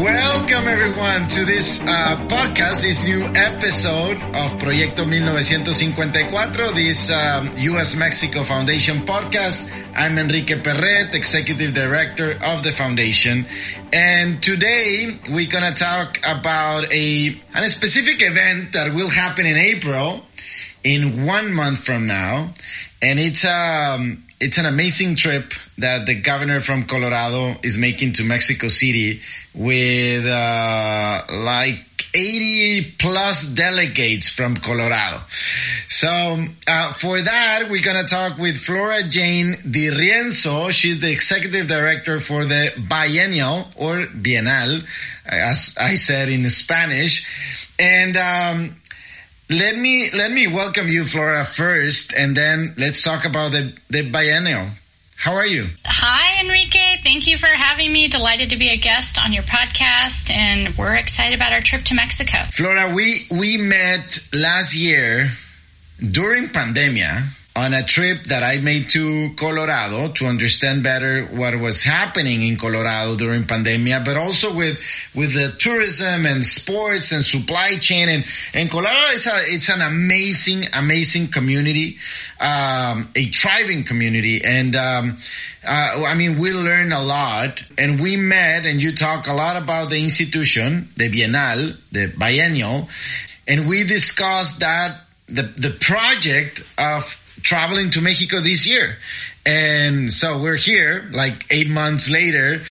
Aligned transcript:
Welcome 0.00 0.66
everyone 0.66 1.28
to 1.28 1.44
this 1.44 1.82
uh, 1.82 2.26
podcast, 2.26 2.80
this 2.80 3.04
new 3.04 3.22
episode 3.22 4.16
of 4.16 4.56
Proyecto 4.56 5.04
1954, 5.04 6.72
this 6.72 7.12
um, 7.12 7.50
U.S. 7.58 7.96
Mexico 7.96 8.42
Foundation 8.42 9.04
podcast. 9.04 9.68
I'm 9.94 10.16
Enrique 10.16 10.58
Perret, 10.62 11.14
Executive 11.14 11.74
Director 11.74 12.32
of 12.42 12.62
the 12.64 12.72
foundation. 12.72 13.44
And 13.92 14.42
today 14.42 15.20
we're 15.28 15.50
going 15.50 15.70
to 15.70 15.78
talk 15.78 16.18
about 16.24 16.90
a, 16.90 17.38
a 17.54 17.68
specific 17.68 18.22
event 18.22 18.72
that 18.72 18.94
will 18.94 19.10
happen 19.10 19.44
in 19.44 19.58
April 19.58 20.24
in 20.82 21.26
one 21.26 21.52
month 21.52 21.84
from 21.84 22.06
now. 22.06 22.54
And 23.02 23.18
it's, 23.18 23.44
um, 23.44 24.22
it's 24.40 24.58
an 24.58 24.66
amazing 24.66 25.16
trip 25.16 25.52
that 25.78 26.06
the 26.06 26.14
governor 26.20 26.60
from 26.60 26.84
Colorado 26.84 27.56
is 27.62 27.78
making 27.78 28.12
to 28.14 28.24
Mexico 28.24 28.68
City 28.68 29.20
with 29.54 30.26
uh, 30.26 31.22
like 31.30 31.84
80 32.14 32.96
plus 32.98 33.46
delegates 33.46 34.28
from 34.28 34.56
Colorado. 34.56 35.20
So 35.88 36.08
uh, 36.66 36.92
for 36.92 37.20
that, 37.20 37.68
we're 37.70 37.82
going 37.82 38.04
to 38.04 38.08
talk 38.12 38.38
with 38.38 38.56
Flora 38.58 39.02
Jane 39.02 39.56
Di 39.70 39.90
Rienzo. 39.90 40.70
She's 40.70 41.00
the 41.00 41.12
executive 41.12 41.68
director 41.68 42.20
for 42.20 42.44
the 42.44 42.72
biennial 42.88 43.68
or 43.76 44.06
bienal, 44.06 44.82
as 45.26 45.76
I 45.78 45.94
said 45.94 46.28
in 46.28 46.48
Spanish. 46.48 47.68
And 47.78 48.16
um, 48.16 48.76
let 49.50 49.76
me 49.76 50.08
let 50.14 50.30
me 50.30 50.46
welcome 50.46 50.88
you, 50.88 51.04
Flora, 51.04 51.44
first, 51.44 52.14
and 52.14 52.36
then 52.36 52.74
let's 52.78 53.02
talk 53.02 53.24
about 53.24 53.52
the 53.52 53.72
the 53.90 54.08
biennial. 54.08 54.68
How 55.16 55.34
are 55.34 55.46
you? 55.46 55.66
Hi, 55.84 56.40
Enrique. 56.42 57.02
Thank 57.02 57.26
you 57.26 57.36
for 57.36 57.46
having 57.46 57.92
me. 57.92 58.08
Delighted 58.08 58.50
to 58.50 58.56
be 58.56 58.70
a 58.70 58.76
guest 58.76 59.22
on 59.22 59.32
your 59.32 59.42
podcast, 59.42 60.32
and 60.32 60.76
we're 60.78 60.94
excited 60.96 61.34
about 61.34 61.52
our 61.52 61.60
trip 61.60 61.82
to 61.84 61.94
Mexico. 61.94 62.38
Flora, 62.52 62.94
we 62.94 63.26
we 63.30 63.56
met 63.56 64.20
last 64.32 64.76
year 64.76 65.30
during 65.98 66.48
pandemia 66.48 67.28
on 67.56 67.74
a 67.74 67.82
trip 67.82 68.24
that 68.24 68.44
I 68.44 68.58
made 68.58 68.90
to 68.90 69.34
Colorado 69.34 70.12
to 70.12 70.26
understand 70.26 70.84
better 70.84 71.24
what 71.26 71.58
was 71.58 71.82
happening 71.82 72.42
in 72.42 72.56
Colorado 72.56 73.16
during 73.16 73.42
pandemia, 73.42 74.04
but 74.04 74.16
also 74.16 74.54
with, 74.54 74.78
with 75.16 75.34
the 75.34 75.50
tourism 75.58 76.26
and 76.26 76.46
sports 76.46 77.10
and 77.10 77.24
supply 77.24 77.76
chain. 77.76 78.08
And, 78.08 78.24
and 78.54 78.70
Colorado 78.70 79.14
is 79.14 79.26
a, 79.26 79.32
it's 79.52 79.68
an 79.68 79.80
amazing, 79.82 80.62
amazing 80.72 81.28
community, 81.28 81.98
um, 82.40 83.10
a 83.16 83.26
thriving 83.26 83.82
community. 83.82 84.44
And, 84.44 84.76
um, 84.76 85.18
uh, 85.66 86.04
I 86.06 86.14
mean, 86.14 86.38
we 86.38 86.52
learned 86.52 86.92
a 86.92 87.02
lot 87.02 87.62
and 87.76 88.00
we 88.00 88.16
met 88.16 88.64
and 88.64 88.80
you 88.80 88.92
talk 88.94 89.26
a 89.26 89.34
lot 89.34 89.60
about 89.60 89.90
the 89.90 90.00
institution, 90.00 90.92
the 90.96 91.08
Bienal, 91.10 91.76
the 91.90 92.12
biennial, 92.16 92.88
and 93.48 93.68
we 93.68 93.82
discussed 93.82 94.60
that 94.60 95.00
the, 95.26 95.42
the 95.42 95.70
project 95.70 96.62
of 96.78 97.19
traveling 97.42 97.90
to 97.90 98.00
Mexico 98.00 98.40
this 98.40 98.66
year. 98.66 98.96
And 99.46 100.12
so 100.12 100.40
we're 100.40 100.56
here 100.56 101.08
like 101.12 101.46
eight 101.50 101.70
months 101.70 102.10
later. 102.10 102.62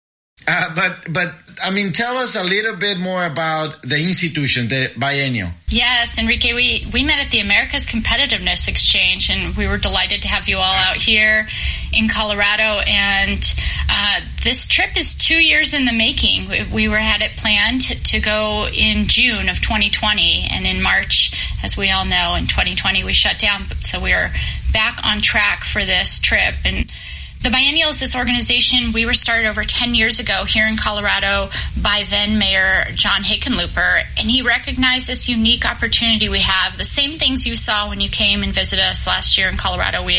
Uh, 0.47 0.75
but, 0.75 1.13
but 1.13 1.34
I 1.62 1.72
mean, 1.72 1.92
tell 1.92 2.18
us 2.18 2.36
a 2.36 2.44
little 2.44 2.75
bit 2.75 2.97
more 3.00 3.25
about 3.25 3.81
the 3.81 3.97
institution, 3.97 4.68
the 4.68 4.92
biennial. 4.97 5.50
Yes, 5.68 6.18
Enrique, 6.18 6.53
we, 6.53 6.88
we 6.92 7.03
met 7.03 7.20
at 7.20 7.31
the 7.31 7.40
America's 7.40 7.86
Competitiveness 7.86 8.68
Exchange, 8.68 9.30
and 9.30 9.56
we 9.56 9.68
were 9.68 9.78
delighted 9.78 10.24
to 10.24 10.28
have 10.28 10.47
you 10.47 10.58
all 10.58 10.64
out 10.64 10.96
here 10.97 11.47
in 11.94 12.09
Colorado. 12.09 12.81
And 12.88 13.44
uh, 13.90 14.22
this 14.44 14.68
trip 14.68 14.97
is 14.97 15.16
two 15.16 15.38
years 15.38 15.74
in 15.74 15.86
the 15.86 15.94
making. 15.94 16.47
We, 16.47 16.64
we 16.64 16.88
were 16.88 16.97
had 16.97 17.22
it 17.22 17.38
planned 17.38 17.81
to, 17.81 18.03
to 18.03 18.20
go 18.20 18.68
in 18.68 19.08
June 19.08 19.50
of 19.50 19.62
2020, 19.62 20.47
and 20.52 20.66
in 20.66 20.81
March, 20.81 21.31
as 21.64 21.78
we 21.78 21.91
all 21.91 22.06
know, 22.06 22.36
in 22.36 22.47
2020 22.47 23.03
we 23.03 23.14
shut 23.14 23.38
down. 23.40 23.66
So 23.81 24.00
we 24.00 24.14
are 24.14 24.31
back 24.74 25.06
on 25.06 25.20
track 25.20 25.64
for 25.64 25.86
this 25.86 26.20
trip, 26.20 26.56
and 26.66 26.91
the 27.42 27.50
Biennial 27.50 27.90
is 27.90 28.02
this 28.02 28.16
organization 28.18 28.92
we 28.92 29.06
were 29.06 29.14
started 29.14 29.48
over 29.48 29.64
10 29.64 29.96
years 29.96 30.20
ago 30.20 30.44
here 30.44 30.68
in 30.68 30.76
Colorado 30.76 31.50
by 31.82 32.04
then 32.10 32.38
Mayor 32.38 32.86
John 32.96 33.24
Hickenlooper, 33.24 34.04
and 34.18 34.30
he 34.30 34.42
recognized 34.42 35.08
this 35.08 35.30
unique 35.30 35.66
opportunity 35.66 36.28
we 36.28 36.42
have. 36.42 36.78
The 36.78 36.84
same 36.84 37.18
things 37.18 37.48
you 37.48 37.56
saw 37.56 37.88
when 37.88 38.02
you 38.02 38.10
came 38.10 38.44
and 38.44 38.52
visited 38.52 38.84
us 38.84 39.08
last 39.08 39.38
year 39.38 39.48
in 39.48 39.56
Colorado. 39.56 40.04
We 40.04 40.18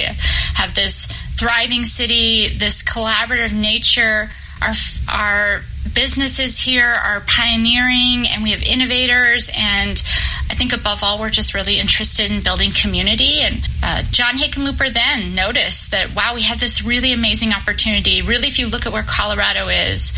have 0.55 0.75
this 0.75 1.07
thriving 1.37 1.85
city, 1.85 2.49
this 2.49 2.83
collaborative 2.83 3.53
nature, 3.53 4.31
our, 4.63 4.73
our 5.13 5.63
businesses 5.95 6.59
here 6.59 6.87
are 6.87 7.21
pioneering 7.27 8.27
and 8.29 8.43
we 8.43 8.53
have 8.53 8.63
innovators 8.63 9.51
and 9.57 10.03
I 10.51 10.55
think 10.55 10.73
above 10.73 11.03
all 11.03 11.19
we're 11.19 11.31
just 11.31 11.55
really 11.55 11.79
interested 11.79 12.31
in 12.31 12.43
building 12.43 12.73
community. 12.73 13.41
And 13.41 13.69
uh, 13.83 14.03
John 14.11 14.37
Hickenlooper 14.37 14.93
then 14.93 15.35
noticed 15.35 15.91
that 15.93 16.15
wow 16.15 16.33
we 16.35 16.43
have 16.43 16.61
this 16.61 16.85
really 16.85 17.13
amazing 17.13 17.53
opportunity. 17.53 18.23
Really 18.23 18.49
if 18.49 18.59
you 18.59 18.69
look 18.69 18.87
at 18.87 18.93
where 18.93 19.03
Colorado 19.03 19.69
is 19.69 20.13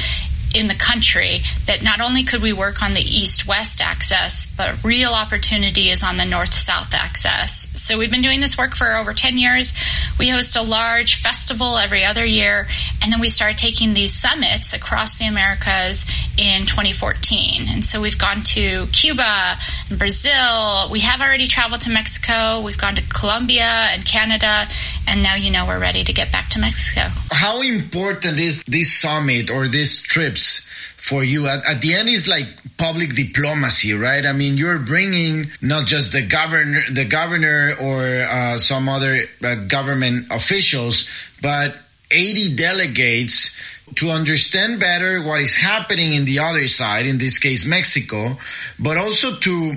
in 0.55 0.69
the 0.69 0.75
country 0.75 1.41
that 1.67 1.83
not 1.83 2.01
only 2.01 2.25
could 2.25 2.43
we 2.43 2.53
work 2.53 2.83
on 2.83 2.95
the 2.95 3.01
east-west 3.01 3.81
access, 3.81 4.55
but 4.57 4.83
real 4.85 5.13
opportunity 5.13 5.91
is 5.91 6.03
on 6.03 6.17
the 6.17 6.25
north-south 6.25 6.95
access. 6.95 7.69
So 7.81 7.99
we've 7.99 8.11
been 8.11 8.23
doing 8.23 8.41
this 8.41 8.59
work 8.59 8.75
for 8.75 8.95
over 8.95 9.13
10 9.15 9.39
years. 9.39 9.75
We 10.19 10.29
host 10.29 10.57
a 10.57 10.63
large 10.63 11.21
festival 11.21 11.79
every 11.79 12.05
other 12.05 12.25
year, 12.25 12.69
and 13.03 13.13
then 13.13 13.21
we 13.21 13.29
start 13.29 13.57
taking 13.57 13.95
these 13.95 14.15
summits 14.15 14.73
across 14.73 15.19
the 15.19 15.27
Americas 15.27 16.05
in 16.37 16.67
2014. 16.67 17.69
And 17.69 17.84
so 17.84 18.01
we've 18.01 18.19
gone 18.19 18.43
to 18.43 18.87
Cuba, 18.87 19.57
and 19.89 19.99
Brazil. 19.99 20.91
We 20.91 21.01
have 21.01 21.21
already 21.21 21.47
traveled 21.47 21.83
to 21.83 21.91
Mexico. 21.91 22.61
We've 22.61 22.79
gone 22.79 22.97
to 22.97 23.03
Colombia 23.03 23.89
and 23.93 24.05
Canada, 24.05 24.67
and 25.09 25.23
now 25.23 25.34
you 25.34 25.51
know 25.51 25.67
we're 25.67 25.81
ready 25.81 26.05
to 26.05 26.13
get 26.13 26.33
back 26.33 26.51
to 26.51 26.59
Mexico. 26.59 27.09
How 27.31 27.63
important 27.63 28.39
is 28.39 28.65
this 28.65 28.93
summit 29.01 29.51
or 29.51 29.69
these 29.69 30.01
trips 30.03 30.41
for 30.97 31.25
you 31.25 31.47
at, 31.47 31.66
at, 31.69 31.80
the 31.80 31.94
end 31.94 32.08
is 32.08 32.28
like 32.28 32.47
public 32.76 33.14
diplomacy 33.14 33.92
right 33.92 34.25
i 34.26 34.32
mean 34.32 34.56
you're 34.56 34.78
bringing 34.78 35.44
not 35.60 35.86
just 35.86 36.12
the 36.12 36.22
governor 36.22 36.80
the 36.92 37.04
governor 37.04 37.75
or 37.80 38.03
uh, 38.04 38.58
some 38.58 38.88
other 38.88 39.25
uh, 39.44 39.54
government 39.66 40.26
officials 40.30 41.08
but 41.41 41.75
80 42.10 42.56
delegates 42.56 43.56
to 43.97 44.10
understand 44.10 44.80
better 44.80 45.22
what 45.22 45.41
is 45.41 45.56
happening 45.56 46.12
in 46.12 46.25
the 46.25 46.38
other 46.41 46.66
side 46.69 47.06
in 47.06 47.19
this 47.19 47.38
case 47.38 47.66
mexico 47.66 48.36
but 48.78 48.97
also 48.97 49.34
to 49.36 49.76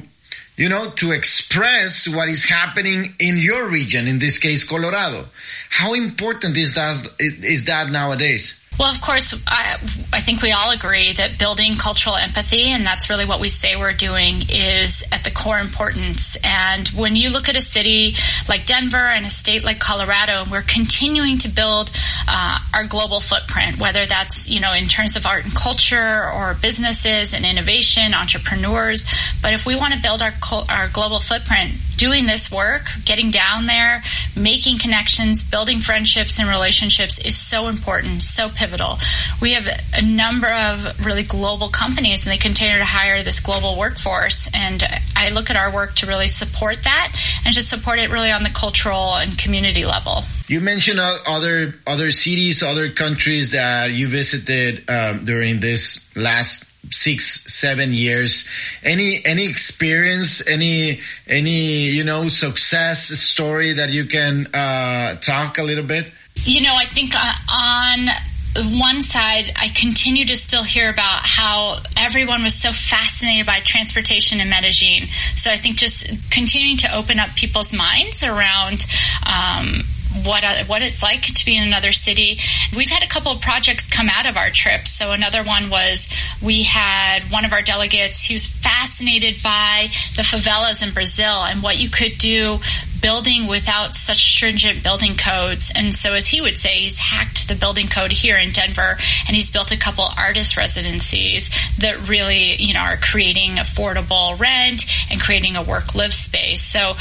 you 0.58 0.70
know, 0.70 0.90
to 0.92 1.12
express 1.12 2.08
what 2.08 2.30
is 2.30 2.46
happening 2.46 3.14
in 3.20 3.38
your 3.38 3.68
region, 3.68 4.08
in 4.08 4.20
this 4.20 4.40
case, 4.40 4.64
Colorado. 4.64 5.26
How 5.70 5.94
important 5.94 6.58
is 6.58 6.76
that, 6.76 7.06
is 7.20 7.66
that 7.66 7.90
nowadays? 7.90 8.62
Well, 8.78 8.94
of 8.94 9.00
course, 9.00 9.42
I, 9.48 9.78
I, 10.12 10.20
think 10.20 10.42
we 10.42 10.52
all 10.52 10.72
agree 10.72 11.14
that 11.14 11.40
building 11.40 11.78
cultural 11.78 12.18
empathy, 12.18 12.72
and 12.72 12.86
that's 12.86 13.10
really 13.10 13.26
what 13.26 13.40
we 13.40 13.48
say 13.48 13.78
we're 13.78 13.94
doing, 13.94 14.42
is 14.50 15.08
at 15.14 15.24
the 15.24 15.32
core 15.32 15.60
importance. 15.60 16.38
And 16.44 16.86
when 16.90 17.16
you 17.16 17.30
look 17.30 17.48
at 17.48 17.56
a 17.56 17.62
city 17.62 18.16
like 18.50 18.66
Denver 18.66 18.98
and 18.98 19.26
a 19.26 19.30
state 19.30 19.64
like 19.64 19.80
Colorado, 19.80 20.44
we're 20.52 20.62
continuing 20.62 21.38
to 21.40 21.48
build 21.48 21.90
uh, 22.28 22.60
our 22.74 22.84
global 22.84 23.22
footprint, 23.22 23.80
whether 23.80 24.06
that's, 24.06 24.50
you 24.50 24.60
know, 24.60 24.74
in 24.74 24.88
terms 24.88 25.16
of 25.16 25.26
art 25.26 25.46
and 25.46 25.56
culture 25.56 26.30
or 26.36 26.54
businesses 26.62 27.34
and 27.34 27.46
innovation, 27.46 28.14
entrepreneurs. 28.14 29.06
But 29.42 29.54
if 29.54 29.66
we 29.66 29.78
want 29.78 29.94
to 29.94 30.02
build 30.02 30.22
our, 30.22 30.34
our 30.70 30.90
global 30.90 31.22
footprint, 31.22 31.72
doing 31.98 32.26
this 32.26 32.52
work, 32.52 32.88
getting 33.06 33.32
down 33.32 33.68
there, 33.68 34.04
making 34.36 34.80
connections, 34.80 35.44
building 35.44 35.80
friendships 35.80 36.40
and 36.40 36.50
relationships 36.50 37.18
is 37.20 37.36
so 37.36 37.68
important, 37.68 38.24
so 38.24 38.50
pivotal. 38.50 38.98
We 39.42 39.54
have 39.54 39.68
a 39.98 40.02
number 40.02 40.48
of 40.48 41.06
really 41.06 41.24
global 41.24 41.70
companies 41.70 42.26
and 42.26 42.34
they 42.34 42.38
continue 42.38 42.78
to 42.78 42.86
hire 42.86 43.24
this 43.24 43.40
global 43.40 43.78
workforce. 43.78 44.50
And 44.54 44.84
I 45.16 45.32
look 45.32 45.50
at 45.50 45.56
our 45.56 45.72
work 45.72 45.96
to 45.96 46.08
really 46.08 46.28
support 46.28 46.84
that 46.84 47.16
and 47.46 47.54
to 47.54 47.62
support 47.62 48.00
it 48.00 48.10
really 48.10 48.32
on 48.32 48.44
the 48.44 48.50
cultural 48.50 49.16
and 49.16 49.38
community 49.38 49.86
level. 49.86 50.24
You 50.48 50.62
mentioned 50.62 51.00
other 51.00 51.74
other 51.88 52.12
cities, 52.12 52.62
other 52.62 52.90
countries 52.90 53.52
that 53.52 53.92
you 53.92 54.08
visited 54.08 54.88
um, 54.90 55.26
during 55.26 55.60
this 55.60 56.16
last 56.16 56.72
six, 56.92 57.52
seven 57.54 57.94
years. 57.94 58.48
Any 58.84 59.22
any 59.26 59.46
experience, 59.46 60.46
any 60.48 61.00
any 61.28 61.90
you 61.90 62.04
know 62.04 62.28
success 62.28 63.08
story 63.08 63.74
that 63.74 63.92
you 63.92 64.06
can 64.06 64.48
uh, 64.54 65.16
talk 65.16 65.58
a 65.58 65.64
little 65.64 65.86
bit? 65.86 66.12
You 66.44 66.62
know, 66.62 66.74
I 66.76 66.86
think 66.86 67.14
uh, 67.16 67.34
on 67.50 68.80
one 68.80 69.02
side, 69.02 69.52
I 69.56 69.70
continue 69.70 70.26
to 70.26 70.36
still 70.36 70.64
hear 70.64 70.90
about 70.90 71.22
how 71.24 71.80
everyone 71.98 72.44
was 72.44 72.54
so 72.54 72.72
fascinated 72.72 73.46
by 73.46 73.60
transportation 73.60 74.40
in 74.40 74.50
Medellin. 74.50 75.08
So 75.34 75.52
I 75.52 75.58
think 75.58 75.78
just 75.78 76.08
continuing 76.32 76.78
to 76.78 76.96
open 76.96 77.20
up 77.20 77.36
people's 77.36 77.74
minds 77.74 78.24
around 78.24 78.86
um, 79.26 79.84
what 80.24 80.44
uh, 80.44 80.64
what 80.66 80.82
it's 80.82 81.02
like 81.04 81.24
to 81.24 81.46
be 81.46 81.58
in 81.58 81.68
another 81.68 81.92
city. 81.92 82.40
We've 82.76 82.90
had 82.90 83.04
a 83.04 83.08
couple 83.08 83.32
of 83.32 83.42
projects 83.42 83.88
come 83.88 84.10
out 84.10 84.26
of 84.26 84.38
our 84.38 84.50
trip. 84.50 84.88
So 84.88 85.12
another 85.12 85.44
one 85.44 85.70
was 85.70 86.08
we 86.42 86.64
had 86.64 87.24
one 87.32 87.46
of 87.46 87.54
our 87.54 87.62
delegates. 87.62 88.22
He 88.22 88.34
was 88.34 88.48
fascinated 88.48 89.42
by 89.44 89.88
the 90.16 90.22
favelas 90.24 90.86
in 90.86 90.94
Brazil 90.94 91.44
and 91.44 91.62
what 91.62 91.80
you 91.80 91.90
could 91.90 92.18
do 92.18 92.60
building 93.06 93.46
without 93.46 93.94
such 93.94 94.34
stringent 94.36 94.82
building 94.82 95.16
codes. 95.16 95.72
And 95.76 95.94
so, 95.94 96.16
as 96.16 96.26
he 96.26 96.42
would 96.42 96.58
say, 96.58 96.80
he's 96.80 96.98
hacked 96.98 97.48
the 97.48 97.54
building 97.54 97.88
code 97.88 98.12
here 98.12 98.36
in 98.36 98.50
Denver, 98.50 98.98
and 99.28 99.36
he's 99.36 99.52
built 99.52 99.72
a 99.72 99.78
couple 99.78 100.08
artist 100.18 100.58
residencies 100.58 101.52
that 101.78 102.10
really, 102.10 102.56
you 102.60 102.74
know, 102.74 102.80
are 102.80 102.98
creating 102.98 103.58
affordable 103.58 104.40
rent 104.40 104.88
and 105.12 105.22
creating 105.22 105.56
a 105.56 105.62
work-live 105.62 106.16
space. 106.16 106.64
So, 106.64 106.96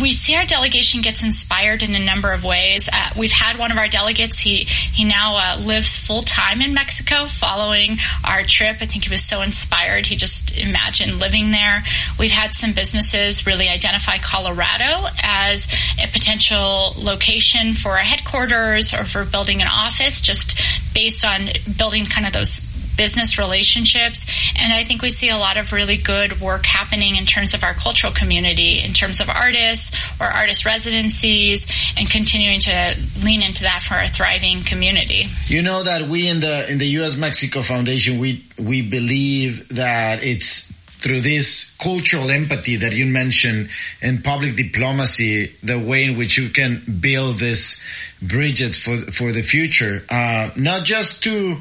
we 0.00 0.12
see 0.12 0.34
our 0.34 0.46
delegation 0.46 1.02
gets 1.02 1.22
inspired 1.22 1.82
in 1.82 1.94
a 1.94 2.02
number 2.02 2.32
of 2.32 2.42
ways. 2.42 2.88
Uh, 2.90 3.10
we've 3.14 3.30
had 3.30 3.58
one 3.58 3.70
of 3.70 3.76
our 3.76 3.88
delegates; 3.88 4.40
he 4.40 4.64
he 4.64 5.04
now 5.04 5.36
uh, 5.36 5.60
lives 5.60 5.98
full 5.98 6.22
time 6.22 6.62
in 6.62 6.72
Mexico, 6.72 7.26
following 7.26 7.98
our 8.24 8.44
trip. 8.44 8.78
I 8.80 8.86
think 8.86 9.04
he 9.04 9.10
was 9.10 9.22
so 9.22 9.42
inspired; 9.42 10.06
he 10.06 10.16
just 10.16 10.56
imagined 10.56 11.20
living 11.20 11.50
there. 11.50 11.84
We've 12.18 12.30
had 12.30 12.54
some 12.54 12.72
businesses 12.72 13.46
really 13.46 13.68
identify 13.68 14.16
Colorado 14.16 15.08
as 15.34 15.66
a 16.02 16.06
potential 16.06 16.94
location 16.96 17.74
for 17.74 17.94
a 17.94 18.04
headquarters 18.04 18.94
or 18.94 19.04
for 19.04 19.24
building 19.24 19.60
an 19.62 19.68
office, 19.68 20.20
just 20.20 20.60
based 20.94 21.24
on 21.24 21.48
building 21.76 22.06
kind 22.06 22.26
of 22.26 22.32
those 22.32 22.60
business 22.96 23.38
relationships. 23.38 24.26
And 24.56 24.72
I 24.72 24.84
think 24.84 25.02
we 25.02 25.10
see 25.10 25.28
a 25.30 25.36
lot 25.36 25.56
of 25.56 25.72
really 25.72 25.96
good 25.96 26.40
work 26.40 26.64
happening 26.66 27.16
in 27.16 27.26
terms 27.26 27.54
of 27.54 27.64
our 27.64 27.74
cultural 27.74 28.12
community, 28.12 28.80
in 28.80 28.92
terms 28.92 29.20
of 29.20 29.28
artists 29.28 29.96
or 30.20 30.26
artist 30.26 30.64
residencies, 30.64 31.66
and 31.98 32.08
continuing 32.08 32.60
to 32.60 32.96
lean 33.24 33.42
into 33.42 33.64
that 33.64 33.82
for 33.82 33.98
a 33.98 34.08
thriving 34.08 34.62
community. 34.62 35.26
You 35.46 35.62
know 35.62 35.82
that 35.82 36.08
we 36.08 36.28
in 36.28 36.40
the 36.40 36.70
in 36.70 36.78
the 36.78 36.88
U.S. 37.00 37.16
Mexico 37.16 37.62
Foundation 37.62 38.18
we 38.18 38.44
we 38.58 38.82
believe 38.82 39.68
that 39.70 40.22
it's 40.22 40.73
through 41.04 41.20
this 41.20 41.76
cultural 41.76 42.30
empathy 42.30 42.76
that 42.76 42.94
you 42.94 43.04
mentioned 43.04 43.68
and 44.00 44.24
public 44.24 44.56
diplomacy, 44.56 45.54
the 45.62 45.78
way 45.78 46.04
in 46.04 46.16
which 46.16 46.38
you 46.38 46.48
can 46.48 46.82
build 47.00 47.38
these 47.38 47.84
bridges 48.22 48.78
for 48.78 48.96
for 49.12 49.30
the 49.30 49.42
future, 49.42 50.02
uh, 50.08 50.48
not 50.56 50.82
just 50.82 51.22
to 51.24 51.58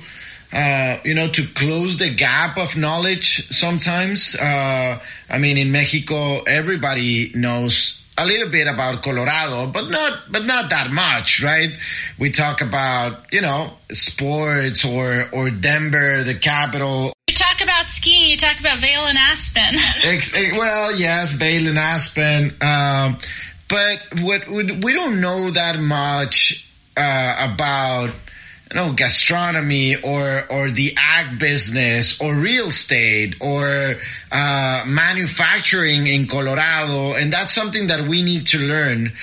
uh, 0.53 0.99
you 1.03 1.15
know, 1.15 1.27
to 1.27 1.43
close 1.47 1.97
the 1.97 2.13
gap 2.13 2.57
of 2.57 2.77
knowledge 2.77 3.49
sometimes. 3.49 4.35
Uh, 4.35 4.99
I 5.29 5.39
mean, 5.39 5.57
in 5.57 5.71
Mexico, 5.71 6.43
everybody 6.43 7.31
knows 7.33 8.01
a 8.15 8.25
little 8.25 8.49
bit 8.49 8.67
about 8.67 9.01
Colorado, 9.01 9.71
but 9.71 9.89
not, 9.89 10.31
but 10.31 10.45
not 10.45 10.69
that 10.69 10.91
much, 10.91 11.41
right? 11.41 11.71
We 12.19 12.29
talk 12.29 12.61
about, 12.61 13.33
you 13.33 13.41
know, 13.41 13.73
sports 13.91 14.85
or, 14.85 15.27
or 15.33 15.49
Denver, 15.49 16.23
the 16.23 16.35
capital. 16.35 17.13
Talk 17.53 17.61
about 17.61 17.87
skiing, 17.87 18.29
you 18.29 18.37
talk 18.37 18.59
about 18.59 18.79
Vail 18.79 19.05
and 19.05 19.17
Aspen. 19.17 19.61
Eh, 20.03 20.57
well, 20.57 20.95
yes, 20.95 21.33
Vail 21.33 21.67
and 21.67 21.77
Aspen. 21.77 22.55
Um, 22.59 23.19
but 23.69 23.99
what, 24.23 24.47
we 24.47 24.93
don't 24.93 25.21
know 25.21 25.51
that 25.51 25.77
much, 25.79 26.67
uh, 26.97 27.51
about, 27.53 28.07
you 28.07 28.75
know, 28.75 28.93
gastronomy 28.93 29.97
or, 29.97 30.45
or 30.49 30.71
the 30.71 30.95
ag 30.97 31.37
business 31.37 32.19
or 32.19 32.33
real 32.33 32.69
estate 32.69 33.35
or, 33.39 33.97
uh, 34.31 34.83
manufacturing 34.87 36.07
in 36.07 36.27
Colorado. 36.27 37.13
And 37.13 37.31
that's 37.31 37.53
something 37.53 37.87
that 37.87 38.07
we 38.07 38.23
need 38.23 38.47
to 38.47 38.57
learn. 38.57 39.13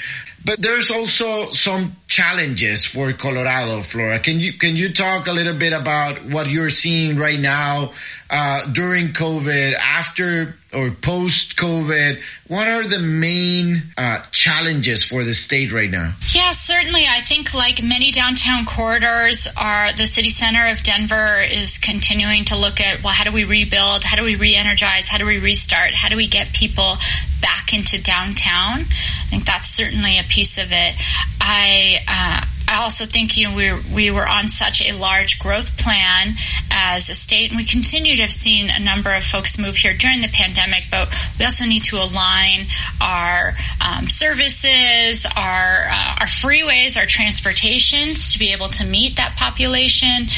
But 0.44 0.62
there's 0.62 0.90
also 0.90 1.50
some 1.50 1.96
challenges 2.06 2.84
for 2.84 3.12
Colorado, 3.12 3.82
Flora. 3.82 4.18
Can 4.18 4.40
you, 4.40 4.54
can 4.54 4.74
you 4.74 4.92
talk 4.92 5.26
a 5.26 5.32
little 5.32 5.54
bit 5.54 5.72
about 5.72 6.24
what 6.24 6.48
you're 6.48 6.70
seeing 6.70 7.16
right 7.18 7.38
now, 7.38 7.92
uh, 8.30 8.72
during 8.72 9.08
COVID, 9.08 9.74
after 9.74 10.56
or 10.72 10.90
post 10.90 11.56
COVID? 11.56 12.22
What 12.46 12.68
are 12.68 12.84
the 12.84 13.00
main 13.00 13.82
uh, 13.96 14.22
challenges 14.30 15.02
for 15.04 15.24
the 15.24 15.34
state 15.34 15.72
right 15.72 15.90
now? 15.90 16.14
Yeah, 16.32 16.52
certainly. 16.52 17.04
I 17.08 17.20
think 17.20 17.54
like 17.54 17.82
many 17.82 18.12
downtown 18.12 18.64
corridors 18.64 19.48
are 19.56 19.92
the 19.92 20.06
city 20.06 20.30
center 20.30 20.68
of 20.68 20.82
Denver 20.82 21.42
is 21.42 21.78
continuing 21.78 22.44
to 22.46 22.56
look 22.56 22.80
at, 22.80 23.02
well, 23.02 23.12
how 23.12 23.24
do 23.24 23.32
we 23.32 23.44
rebuild? 23.44 24.04
How 24.04 24.16
do 24.16 24.22
we 24.22 24.36
re-energize? 24.36 25.08
How 25.08 25.18
do 25.18 25.26
we 25.26 25.38
restart? 25.38 25.92
How 25.92 26.08
do 26.08 26.16
we 26.16 26.28
get 26.28 26.52
people 26.52 26.96
back 27.40 27.74
into 27.74 28.00
downtown? 28.00 28.80
I 28.80 29.26
think 29.28 29.44
that's 29.44 29.74
certainly 29.74 30.18
a 30.18 30.24
piece 30.30 30.58
of 30.58 30.68
it. 30.70 30.94
I, 31.40 32.00
uh, 32.08 32.46
I 32.70 32.82
also 32.82 33.04
think 33.04 33.36
you 33.36 33.48
know 33.48 33.56
we 33.56 33.72
we 33.92 34.10
were 34.12 34.26
on 34.26 34.48
such 34.48 34.80
a 34.80 34.92
large 34.92 35.40
growth 35.40 35.76
plan 35.76 36.36
as 36.70 37.08
a 37.08 37.14
state, 37.14 37.50
and 37.50 37.58
we 37.58 37.64
continue 37.64 38.14
to 38.14 38.22
have 38.22 38.32
seen 38.32 38.70
a 38.70 38.78
number 38.78 39.12
of 39.12 39.24
folks 39.24 39.58
move 39.58 39.74
here 39.74 39.92
during 39.92 40.20
the 40.20 40.28
pandemic. 40.28 40.84
But 40.88 41.12
we 41.38 41.44
also 41.44 41.66
need 41.66 41.82
to 41.84 41.96
align 41.96 42.66
our 43.00 43.54
um, 43.84 44.08
services, 44.08 45.26
our 45.36 45.88
uh, 45.90 46.16
our 46.20 46.26
freeways, 46.26 46.96
our 46.96 47.06
transportations 47.06 48.32
to 48.34 48.38
be 48.38 48.52
able 48.52 48.68
to 48.68 48.86
meet 48.86 49.16
that 49.16 49.34
population. 49.36 50.28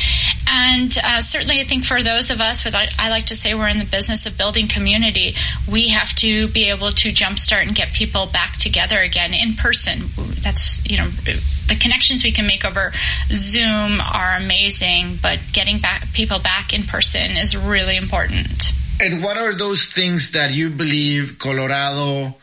And 0.54 0.94
uh, 1.02 1.22
certainly, 1.22 1.60
I 1.60 1.64
think 1.64 1.86
for 1.86 2.02
those 2.02 2.30
of 2.30 2.42
us, 2.42 2.62
with 2.62 2.74
I 2.74 3.08
like 3.08 3.26
to 3.26 3.34
say 3.34 3.54
we're 3.54 3.68
in 3.68 3.78
the 3.78 3.86
business 3.86 4.26
of 4.26 4.36
building 4.36 4.68
community, 4.68 5.34
we 5.66 5.88
have 5.88 6.14
to 6.16 6.46
be 6.48 6.68
able 6.68 6.90
to 6.90 7.10
jumpstart 7.10 7.62
and 7.62 7.74
get 7.74 7.94
people 7.94 8.26
back 8.26 8.58
together 8.58 9.00
again 9.00 9.32
in 9.32 9.54
person. 9.54 10.02
That's 10.42 10.86
you 10.86 10.98
know 10.98 11.08
the 11.08 11.78
connections 11.80 12.22
we 12.22 12.32
can 12.32 12.46
make 12.46 12.66
over 12.66 12.92
Zoom 13.30 14.02
are 14.02 14.36
amazing, 14.36 15.18
but 15.22 15.38
getting 15.52 15.78
back 15.78 16.12
people 16.12 16.38
back 16.38 16.74
in 16.74 16.82
person 16.82 17.38
is 17.38 17.56
really 17.56 17.96
important. 17.96 18.72
And 19.00 19.22
what 19.22 19.38
are 19.38 19.54
those 19.54 19.86
things 19.86 20.32
that 20.32 20.52
you 20.52 20.68
believe 20.68 21.38
Colorado 21.38 22.36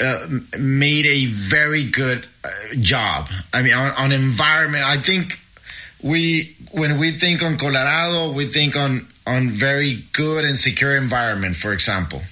uh, 0.00 0.28
made 0.58 1.06
a 1.06 1.26
very 1.26 1.84
good 1.84 2.26
uh, 2.44 2.50
job? 2.78 3.30
I 3.54 3.62
mean, 3.62 3.72
on, 3.72 3.90
on 3.92 4.12
environment, 4.12 4.84
I 4.84 4.98
think 4.98 5.40
we 6.02 6.56
when 6.72 6.98
we 6.98 7.10
think 7.10 7.42
on 7.42 7.58
Colorado, 7.58 8.32
we 8.32 8.46
think 8.46 8.76
on 8.76 9.08
on 9.26 9.50
very 9.50 10.04
good 10.12 10.44
and 10.44 10.56
secure 10.58 10.96
environment. 10.96 11.56
For 11.56 11.72
example, 11.72 12.22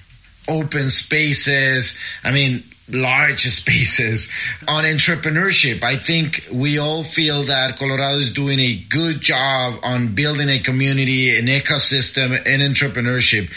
open 0.47 0.89
spaces. 0.89 1.99
I 2.23 2.31
mean, 2.31 2.63
large 2.89 3.41
spaces 3.47 4.29
on 4.67 4.83
entrepreneurship. 4.83 5.83
I 5.83 5.95
think 5.97 6.47
we 6.51 6.79
all 6.79 7.03
feel 7.03 7.43
that 7.43 7.77
Colorado 7.77 8.19
is 8.19 8.33
doing 8.33 8.59
a 8.59 8.75
good 8.75 9.21
job 9.21 9.79
on 9.83 10.15
building 10.15 10.49
a 10.49 10.59
community, 10.59 11.37
an 11.37 11.45
ecosystem 11.47 12.31
and 12.31 12.61
entrepreneurship. 12.61 13.51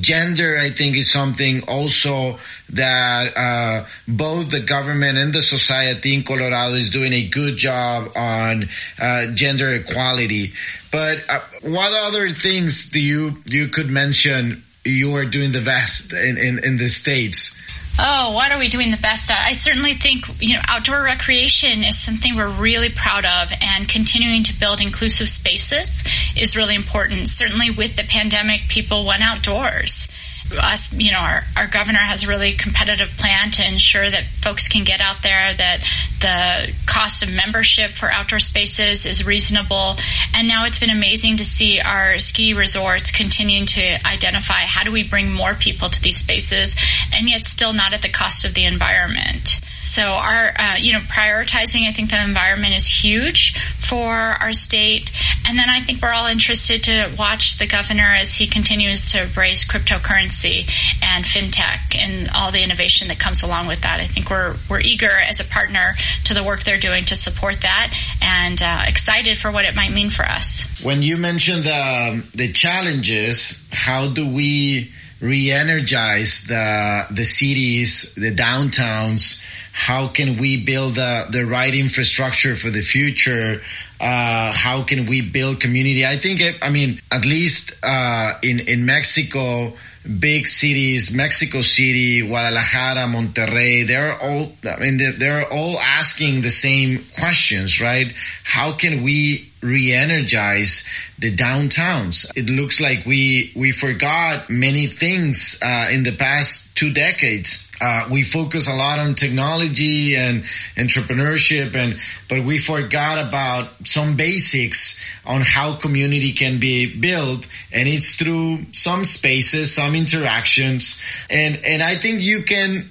Gender, 0.00 0.56
I 0.58 0.70
think 0.70 0.96
is 0.96 1.10
something 1.10 1.62
also 1.68 2.38
that, 2.70 3.36
uh, 3.36 3.86
both 4.08 4.50
the 4.50 4.60
government 4.60 5.18
and 5.18 5.32
the 5.32 5.42
society 5.42 6.14
in 6.14 6.22
Colorado 6.22 6.74
is 6.74 6.90
doing 6.90 7.12
a 7.12 7.28
good 7.28 7.56
job 7.56 8.12
on, 8.16 8.68
uh, 8.98 9.26
gender 9.28 9.72
equality. 9.74 10.54
But 10.90 11.18
uh, 11.28 11.40
what 11.62 11.92
other 11.92 12.30
things 12.30 12.90
do 12.90 13.00
you, 13.00 13.42
you 13.46 13.68
could 13.68 13.90
mention 13.90 14.64
you 14.86 15.16
are 15.16 15.24
doing 15.24 15.52
the 15.52 15.60
best 15.60 16.12
in, 16.12 16.38
in, 16.38 16.64
in 16.64 16.76
the 16.76 16.88
States? 16.88 17.52
Oh, 17.98 18.32
what 18.32 18.52
are 18.52 18.58
we 18.58 18.68
doing 18.68 18.90
the 18.90 18.98
best 18.98 19.30
at? 19.30 19.38
I 19.38 19.52
certainly 19.52 19.94
think, 19.94 20.26
you 20.40 20.54
know, 20.54 20.62
outdoor 20.68 21.02
recreation 21.02 21.82
is 21.82 21.98
something 21.98 22.36
we're 22.36 22.48
really 22.48 22.90
proud 22.90 23.24
of 23.24 23.52
and 23.62 23.88
continuing 23.88 24.42
to 24.44 24.60
build 24.60 24.80
inclusive 24.80 25.28
spaces 25.28 26.04
is 26.36 26.56
really 26.56 26.74
important. 26.74 27.28
Certainly 27.28 27.70
with 27.70 27.96
the 27.96 28.04
pandemic, 28.04 28.68
people 28.68 29.06
went 29.06 29.22
outdoors 29.22 30.08
us, 30.52 30.92
you 30.92 31.12
know, 31.12 31.18
our, 31.18 31.42
our 31.56 31.66
governor 31.66 31.98
has 31.98 32.24
a 32.24 32.28
really 32.28 32.52
competitive 32.52 33.08
plan 33.16 33.50
to 33.52 33.66
ensure 33.66 34.08
that 34.08 34.24
folks 34.42 34.68
can 34.68 34.84
get 34.84 35.00
out 35.00 35.22
there, 35.22 35.54
that 35.54 35.80
the 36.20 36.72
cost 36.86 37.22
of 37.22 37.32
membership 37.34 37.90
for 37.90 38.10
outdoor 38.10 38.38
spaces 38.38 39.06
is 39.06 39.26
reasonable. 39.26 39.96
And 40.34 40.48
now 40.48 40.66
it's 40.66 40.78
been 40.78 40.90
amazing 40.90 41.38
to 41.38 41.44
see 41.44 41.80
our 41.80 42.18
ski 42.18 42.54
resorts 42.54 43.10
continuing 43.10 43.66
to 43.66 44.06
identify 44.06 44.60
how 44.60 44.84
do 44.84 44.92
we 44.92 45.02
bring 45.02 45.32
more 45.32 45.54
people 45.54 45.88
to 45.88 46.02
these 46.02 46.18
spaces 46.18 46.76
and 47.12 47.28
yet 47.28 47.44
still 47.44 47.72
not 47.72 47.92
at 47.92 48.02
the 48.02 48.08
cost 48.08 48.44
of 48.44 48.54
the 48.54 48.64
environment. 48.64 49.60
So 49.82 50.02
our, 50.02 50.52
uh, 50.58 50.76
you 50.78 50.92
know, 50.92 51.00
prioritizing, 51.00 51.86
I 51.86 51.92
think 51.92 52.10
the 52.10 52.22
environment 52.22 52.76
is 52.76 52.86
huge 52.86 53.56
for 53.78 54.12
our 54.12 54.52
state. 54.52 55.12
And 55.46 55.56
then 55.56 55.70
I 55.70 55.80
think 55.80 56.02
we're 56.02 56.12
all 56.12 56.26
interested 56.26 56.84
to 56.84 57.12
watch 57.16 57.58
the 57.58 57.66
governor 57.66 58.14
as 58.18 58.34
he 58.34 58.48
continues 58.48 59.12
to 59.12 59.22
embrace 59.22 59.64
cryptocurrency 59.64 60.35
and 60.44 61.24
fintech 61.24 61.96
and 61.98 62.30
all 62.34 62.52
the 62.52 62.62
innovation 62.62 63.08
that 63.08 63.18
comes 63.18 63.42
along 63.42 63.66
with 63.66 63.82
that. 63.82 64.00
I 64.00 64.06
think 64.06 64.30
we're, 64.30 64.56
we're 64.68 64.80
eager 64.80 65.10
as 65.10 65.40
a 65.40 65.44
partner 65.44 65.94
to 66.24 66.34
the 66.34 66.44
work 66.44 66.64
they're 66.64 66.78
doing 66.78 67.04
to 67.06 67.14
support 67.14 67.62
that 67.62 67.96
and 68.22 68.60
uh, 68.60 68.82
excited 68.86 69.36
for 69.36 69.50
what 69.50 69.64
it 69.64 69.74
might 69.74 69.92
mean 69.92 70.10
for 70.10 70.24
us. 70.24 70.82
When 70.84 71.02
you 71.02 71.16
mentioned 71.16 71.64
the, 71.64 72.24
the 72.34 72.52
challenges, 72.52 73.66
how 73.72 74.08
do 74.08 74.28
we 74.28 74.92
re-energize 75.20 76.46
the 76.46 77.06
the 77.10 77.24
cities, 77.24 78.14
the 78.14 78.34
downtowns? 78.34 79.42
How 79.72 80.08
can 80.08 80.38
we 80.38 80.62
build 80.62 80.94
the, 80.94 81.26
the 81.30 81.44
right 81.44 81.74
infrastructure 81.74 82.56
for 82.56 82.70
the 82.70 82.80
future? 82.80 83.60
Uh, 84.00 84.52
how 84.52 84.84
can 84.84 85.06
we 85.06 85.20
build 85.20 85.60
community? 85.60 86.04
I 86.06 86.16
think, 86.16 86.40
I 86.62 86.70
mean, 86.70 87.00
at 87.10 87.26
least 87.26 87.74
uh, 87.82 88.38
in 88.42 88.60
in 88.60 88.86
Mexico, 88.86 89.74
big 90.06 90.46
cities, 90.46 91.14
Mexico 91.14 91.60
City, 91.60 92.26
Guadalajara, 92.26 93.06
Monterrey, 93.06 93.86
they're 93.86 94.16
all, 94.20 94.52
I 94.64 94.78
mean, 94.80 94.96
they're, 94.96 95.12
they're 95.12 95.52
all 95.52 95.78
asking 95.78 96.42
the 96.42 96.50
same 96.50 97.04
questions, 97.18 97.80
right? 97.80 98.12
How 98.44 98.72
can 98.72 99.02
we 99.02 99.50
re-energize 99.66 100.86
the 101.18 101.34
downtowns? 101.34 102.30
It 102.36 102.48
looks 102.50 102.80
like 102.80 103.04
we, 103.04 103.52
we 103.56 103.72
forgot 103.72 104.48
many 104.48 104.86
things, 104.86 105.60
uh, 105.62 105.88
in 105.92 106.02
the 106.02 106.12
past 106.12 106.76
two 106.76 106.92
decades. 106.92 107.66
Uh, 107.80 108.08
we 108.10 108.22
focus 108.22 108.68
a 108.68 108.74
lot 108.74 108.98
on 108.98 109.14
technology 109.14 110.16
and 110.16 110.44
entrepreneurship 110.76 111.74
and 111.74 111.98
but 112.28 112.42
we 112.42 112.58
forgot 112.58 113.28
about 113.28 113.68
some 113.86 114.16
basics 114.16 115.04
on 115.26 115.42
how 115.42 115.76
community 115.76 116.32
can 116.32 116.58
be 116.58 116.98
built 116.98 117.46
and 117.72 117.86
it's 117.86 118.14
through 118.14 118.60
some 118.72 119.04
spaces 119.04 119.74
some 119.74 119.94
interactions 119.94 120.98
and 121.28 121.60
and 121.66 121.82
i 121.82 121.96
think 121.96 122.22
you 122.22 122.44
can 122.44 122.90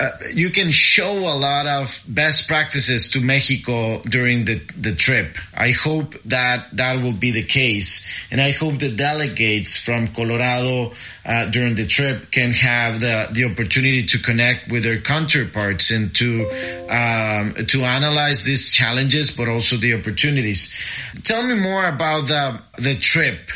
uh, 0.00 0.12
you 0.32 0.48
can 0.48 0.70
show 0.70 1.12
a 1.12 1.36
lot 1.36 1.66
of 1.66 2.02
best 2.08 2.48
practices 2.48 3.10
to 3.10 3.20
Mexico 3.20 4.00
during 4.00 4.46
the, 4.46 4.54
the 4.78 4.94
trip. 4.94 5.36
I 5.54 5.72
hope 5.72 6.14
that 6.24 6.74
that 6.76 7.02
will 7.02 7.12
be 7.12 7.32
the 7.32 7.42
case. 7.42 8.06
And 8.30 8.40
I 8.40 8.52
hope 8.52 8.78
the 8.78 8.90
delegates 8.96 9.76
from 9.76 10.08
Colorado 10.08 10.92
uh, 11.26 11.50
during 11.50 11.74
the 11.74 11.86
trip 11.86 12.30
can 12.30 12.52
have 12.52 13.00
the, 13.00 13.28
the 13.30 13.44
opportunity 13.44 14.06
to 14.06 14.18
connect 14.18 14.72
with 14.72 14.84
their 14.84 15.02
counterparts 15.02 15.90
and 15.90 16.14
to, 16.14 16.48
um, 16.88 17.66
to 17.66 17.82
analyze 17.82 18.42
these 18.42 18.70
challenges, 18.70 19.30
but 19.36 19.48
also 19.48 19.76
the 19.76 19.94
opportunities. 19.94 20.74
Tell 21.24 21.42
me 21.42 21.60
more 21.60 21.86
about 21.86 22.22
the, 22.22 22.60
the 22.78 22.94
trip, 22.94 23.50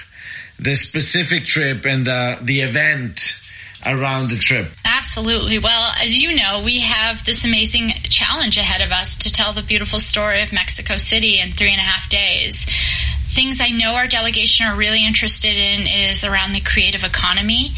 the 0.58 0.74
specific 0.74 1.46
trip 1.46 1.86
and 1.86 2.06
the, 2.06 2.38
the 2.42 2.60
event 2.60 3.40
around 3.86 4.30
the 4.30 4.36
trip? 4.36 4.68
Absolutely. 4.84 5.58
Well, 5.58 5.92
as 6.00 6.22
you 6.22 6.34
know, 6.34 6.62
we 6.64 6.80
have 6.80 7.24
this 7.24 7.44
amazing 7.44 7.90
challenge 8.04 8.58
ahead 8.58 8.80
of 8.80 8.92
us 8.92 9.16
to 9.18 9.32
tell 9.32 9.52
the 9.52 9.62
beautiful 9.62 10.00
story 10.00 10.42
of 10.42 10.52
Mexico 10.52 10.96
City 10.96 11.40
in 11.40 11.52
three 11.52 11.70
and 11.70 11.80
a 11.80 11.84
half 11.84 12.08
days 12.08 12.66
things 13.34 13.60
I 13.60 13.70
know 13.70 13.96
our 13.96 14.06
delegation 14.06 14.64
are 14.66 14.76
really 14.76 15.04
interested 15.04 15.56
in 15.56 15.88
is 15.88 16.24
around 16.24 16.52
the 16.52 16.60
creative 16.60 17.02
economy. 17.02 17.72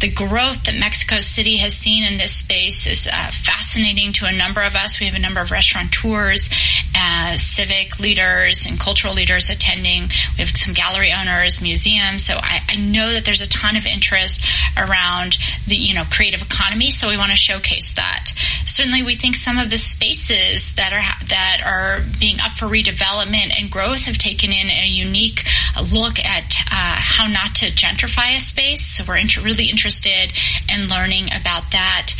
The 0.00 0.10
growth 0.10 0.64
that 0.64 0.76
Mexico 0.76 1.18
City 1.18 1.58
has 1.58 1.74
seen 1.74 2.04
in 2.04 2.16
this 2.16 2.32
space 2.32 2.86
is 2.86 3.06
uh, 3.06 3.30
fascinating 3.32 4.14
to 4.14 4.24
a 4.24 4.32
number 4.32 4.62
of 4.62 4.74
us. 4.74 4.98
We 4.98 5.04
have 5.04 5.14
a 5.14 5.18
number 5.18 5.40
of 5.40 5.50
restaurateurs, 5.50 6.48
uh, 6.96 7.36
civic 7.36 8.00
leaders, 8.00 8.64
and 8.66 8.80
cultural 8.80 9.12
leaders 9.12 9.50
attending. 9.50 10.04
We 10.04 10.44
have 10.44 10.56
some 10.56 10.72
gallery 10.72 11.12
owners, 11.12 11.60
museums. 11.60 12.24
So 12.24 12.34
I, 12.36 12.60
I 12.66 12.76
know 12.76 13.12
that 13.12 13.26
there's 13.26 13.42
a 13.42 13.48
ton 13.50 13.76
of 13.76 13.84
interest 13.84 14.46
around 14.78 15.36
the 15.66 15.76
you 15.76 15.94
know 15.94 16.04
creative 16.10 16.40
economy. 16.40 16.90
So 16.90 17.08
we 17.10 17.18
want 17.18 17.32
to 17.32 17.36
showcase 17.36 17.92
that. 17.92 18.32
Certainly, 18.64 19.02
we 19.02 19.16
think 19.16 19.36
some 19.36 19.58
of 19.58 19.68
the 19.68 19.76
spaces 19.76 20.74
that 20.76 20.94
are 20.94 21.26
that 21.28 21.60
are 21.64 22.00
being 22.18 22.40
up 22.40 22.52
for 22.52 22.66
redevelopment 22.66 23.52
and 23.58 23.70
growth 23.70 24.04
have 24.04 24.16
taken 24.16 24.50
in 24.50 24.70
a 24.70 24.86
unique 24.86 25.44
look 25.92 26.18
at 26.18 26.54
uh, 26.72 26.96
how 26.96 27.26
not 27.26 27.54
to 27.56 27.66
gentrify 27.66 28.36
a 28.36 28.40
space. 28.40 28.86
So 28.86 29.04
we're 29.06 29.18
inter- 29.18 29.42
really 29.42 29.68
interested 29.90 30.32
in 30.72 30.86
learning 30.86 31.26
about 31.34 31.72
that. 31.72 32.12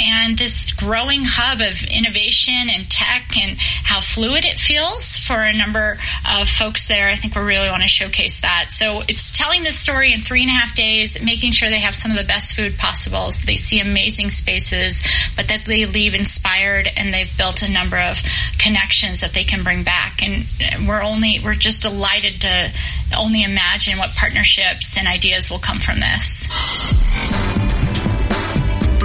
And 0.00 0.36
this 0.36 0.72
growing 0.72 1.22
hub 1.24 1.60
of 1.60 1.82
innovation 1.84 2.68
and 2.70 2.88
tech 2.90 3.36
and 3.36 3.56
how 3.58 4.00
fluid 4.00 4.44
it 4.44 4.58
feels 4.58 5.16
for 5.16 5.42
a 5.42 5.52
number 5.52 5.98
of 6.38 6.48
folks 6.48 6.88
there, 6.88 7.08
I 7.08 7.16
think 7.16 7.34
we 7.34 7.42
really 7.42 7.68
want 7.68 7.82
to 7.82 7.88
showcase 7.88 8.40
that. 8.40 8.66
So 8.70 9.00
it's 9.08 9.36
telling 9.36 9.62
this 9.62 9.78
story 9.78 10.12
in 10.12 10.20
three 10.20 10.42
and 10.42 10.50
a 10.50 10.54
half 10.54 10.74
days, 10.74 11.22
making 11.22 11.52
sure 11.52 11.70
they 11.70 11.80
have 11.80 11.94
some 11.94 12.10
of 12.10 12.18
the 12.18 12.24
best 12.24 12.54
food 12.54 12.76
possible. 12.76 13.32
So 13.32 13.46
they 13.46 13.56
see 13.56 13.80
amazing 13.80 14.30
spaces, 14.30 15.02
but 15.36 15.48
that 15.48 15.64
they 15.64 15.86
leave 15.86 16.14
inspired 16.14 16.88
and 16.96 17.12
they've 17.12 17.36
built 17.36 17.62
a 17.62 17.70
number 17.70 17.98
of 17.98 18.20
connections 18.58 19.20
that 19.20 19.32
they 19.32 19.44
can 19.44 19.62
bring 19.62 19.82
back. 19.82 20.22
And 20.22 20.44
we're 20.86 21.02
only, 21.02 21.40
we're 21.42 21.54
just 21.54 21.82
delighted 21.82 22.40
to 22.42 22.72
only 23.16 23.42
imagine 23.42 23.98
what 23.98 24.10
partnerships 24.10 24.98
and 24.98 25.08
ideas 25.08 25.50
will 25.50 25.58
come 25.58 25.78
from 25.78 26.00
this. 26.00 26.48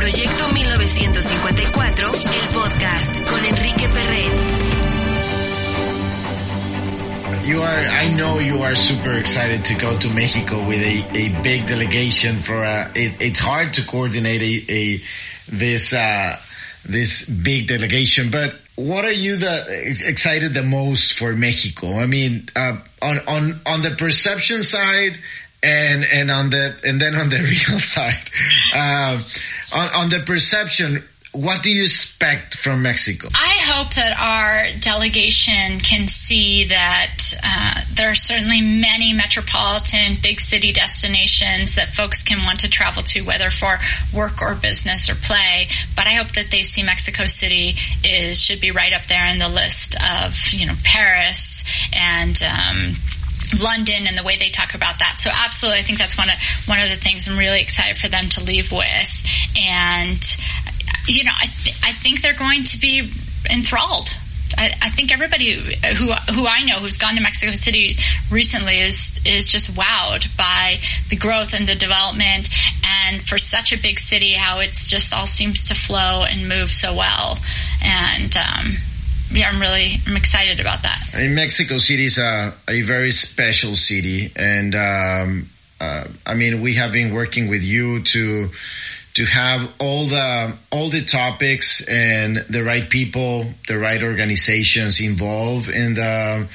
Proyecto 0.01 0.47
1954, 0.51 2.11
el 2.11 2.47
podcast 2.55 3.21
con 3.29 3.45
Enrique 3.45 3.87
Perret. 3.87 4.31
You 7.45 7.61
are, 7.61 7.85
I 7.85 8.09
know 8.15 8.39
you 8.39 8.63
are 8.63 8.75
super 8.75 9.13
excited 9.19 9.63
to 9.65 9.75
go 9.75 9.95
to 9.95 10.09
Mexico 10.09 10.67
with 10.67 10.81
a, 10.81 11.05
a 11.15 11.41
big 11.43 11.67
delegation 11.67 12.39
for 12.39 12.63
a, 12.63 12.91
it, 12.95 13.21
it's 13.21 13.37
hard 13.37 13.73
to 13.73 13.85
coordinate 13.85 14.41
a, 14.41 14.73
a 14.73 15.01
this, 15.49 15.93
uh, 15.93 16.35
this 16.83 17.29
big 17.29 17.67
delegation, 17.67 18.31
but 18.31 18.55
what 18.77 19.05
are 19.05 19.11
you 19.11 19.35
the 19.35 19.65
excited 20.07 20.55
the 20.55 20.63
most 20.63 21.19
for 21.19 21.35
Mexico? 21.35 21.93
I 21.93 22.07
mean, 22.07 22.49
uh, 22.55 22.79
on 23.03 23.19
on 23.27 23.61
on 23.67 23.81
the 23.83 23.91
perception 23.91 24.63
side, 24.63 25.19
and 25.61 26.03
and 26.11 26.31
on 26.31 26.49
the 26.49 26.79
and 26.83 26.99
then 26.99 27.13
on 27.15 27.29
the 27.29 27.37
real 27.43 27.79
side, 27.79 28.29
uh, 28.73 29.21
on 29.73 29.87
on 29.95 30.09
the 30.09 30.19
perception. 30.25 31.03
What 31.33 31.63
do 31.63 31.71
you 31.71 31.83
expect 31.83 32.57
from 32.57 32.81
Mexico? 32.81 33.29
I 33.33 33.55
hope 33.61 33.93
that 33.93 34.19
our 34.19 34.77
delegation 34.81 35.79
can 35.79 36.09
see 36.09 36.65
that 36.65 37.33
uh, 37.41 37.81
there 37.93 38.09
are 38.09 38.15
certainly 38.15 38.59
many 38.59 39.13
metropolitan 39.13 40.17
big 40.21 40.41
city 40.41 40.73
destinations 40.73 41.75
that 41.75 41.87
folks 41.87 42.21
can 42.21 42.43
want 42.43 42.59
to 42.61 42.69
travel 42.69 43.01
to, 43.03 43.21
whether 43.21 43.49
for 43.49 43.79
work 44.13 44.41
or 44.41 44.55
business 44.55 45.09
or 45.09 45.15
play. 45.15 45.69
But 45.95 46.05
I 46.05 46.15
hope 46.15 46.33
that 46.33 46.51
they 46.51 46.63
see 46.63 46.83
Mexico 46.83 47.23
City 47.23 47.75
is 48.03 48.41
should 48.41 48.59
be 48.59 48.71
right 48.71 48.91
up 48.91 49.05
there 49.05 49.25
in 49.27 49.39
the 49.39 49.47
list 49.47 49.95
of 49.95 50.37
you 50.51 50.67
know 50.67 50.75
Paris 50.83 51.63
and. 51.93 52.41
Um, 52.43 52.95
London 53.59 54.07
and 54.07 54.17
the 54.17 54.23
way 54.23 54.37
they 54.37 54.49
talk 54.49 54.73
about 54.73 54.99
that. 54.99 55.15
So 55.19 55.29
absolutely, 55.33 55.79
I 55.79 55.83
think 55.83 55.99
that's 55.99 56.17
one 56.17 56.29
of 56.29 56.35
one 56.67 56.79
of 56.79 56.89
the 56.89 56.95
things 56.95 57.27
I'm 57.27 57.37
really 57.37 57.61
excited 57.61 57.97
for 57.97 58.07
them 58.07 58.29
to 58.29 58.43
leave 58.43 58.71
with. 58.71 59.23
And 59.57 60.21
you 61.07 61.23
know, 61.23 61.31
I, 61.35 61.47
th- 61.47 61.77
I 61.83 61.93
think 61.93 62.21
they're 62.21 62.33
going 62.33 62.63
to 62.65 62.79
be 62.79 63.11
enthralled. 63.49 64.09
I, 64.57 64.89
think 64.89 65.11
everybody 65.11 65.53
who 65.53 66.11
who 66.33 66.45
I 66.45 66.63
know 66.63 66.75
who's 66.75 66.97
gone 66.97 67.15
to 67.15 67.21
Mexico 67.21 67.53
City 67.53 67.95
recently 68.29 68.79
is 68.79 69.19
is 69.25 69.47
just 69.47 69.75
wowed 69.75 70.35
by 70.37 70.79
the 71.09 71.15
growth 71.15 71.53
and 71.53 71.65
the 71.65 71.75
development, 71.75 72.49
and 72.85 73.21
for 73.21 73.37
such 73.37 73.73
a 73.73 73.81
big 73.81 73.99
city, 73.99 74.33
how 74.33 74.59
it's 74.59 74.89
just 74.89 75.13
all 75.13 75.25
seems 75.25 75.65
to 75.65 75.73
flow 75.73 76.23
and 76.23 76.47
move 76.47 76.69
so 76.69 76.93
well. 76.93 77.39
And 77.81 78.35
um, 78.37 78.77
yeah, 79.31 79.49
I'm 79.49 79.59
really 79.59 79.97
I'm 80.07 80.17
excited 80.17 80.59
about 80.59 80.83
that. 80.83 81.09
I 81.13 81.17
mean, 81.19 81.35
Mexico 81.35 81.77
City 81.77 82.05
is 82.05 82.17
a, 82.17 82.53
a 82.67 82.81
very 82.81 83.11
special 83.11 83.75
city, 83.75 84.31
and 84.35 84.75
um, 84.75 85.49
uh, 85.79 86.07
I 86.25 86.35
mean, 86.35 86.61
we 86.61 86.75
have 86.75 86.91
been 86.91 87.13
working 87.13 87.49
with 87.49 87.63
you 87.63 88.03
to 88.03 88.51
to 89.15 89.25
have 89.25 89.69
all 89.79 90.05
the 90.05 90.57
all 90.71 90.89
the 90.89 91.03
topics 91.03 91.85
and 91.87 92.37
the 92.49 92.63
right 92.63 92.89
people, 92.89 93.45
the 93.67 93.77
right 93.77 94.01
organizations 94.03 95.01
involved 95.01 95.69
in 95.69 95.93
the 95.93 96.47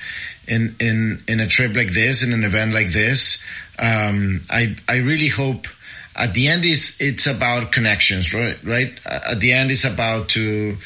in 0.46 0.76
in 0.80 1.22
in 1.28 1.40
a 1.40 1.46
trip 1.46 1.74
like 1.76 1.92
this, 1.92 2.22
in 2.22 2.32
an 2.32 2.44
event 2.44 2.72
like 2.72 2.92
this. 2.92 3.42
Um, 3.78 4.42
I 4.50 4.76
I 4.88 4.98
really 4.98 5.28
hope 5.28 5.66
at 6.14 6.32
the 6.34 6.48
end 6.48 6.64
is 6.64 6.98
it's 7.00 7.26
about 7.26 7.72
connections, 7.72 8.32
right? 8.34 8.58
Right. 8.64 8.98
At 9.06 9.40
the 9.40 9.52
end, 9.52 9.70
it's 9.70 9.84
about 9.84 10.30
to 10.30 10.76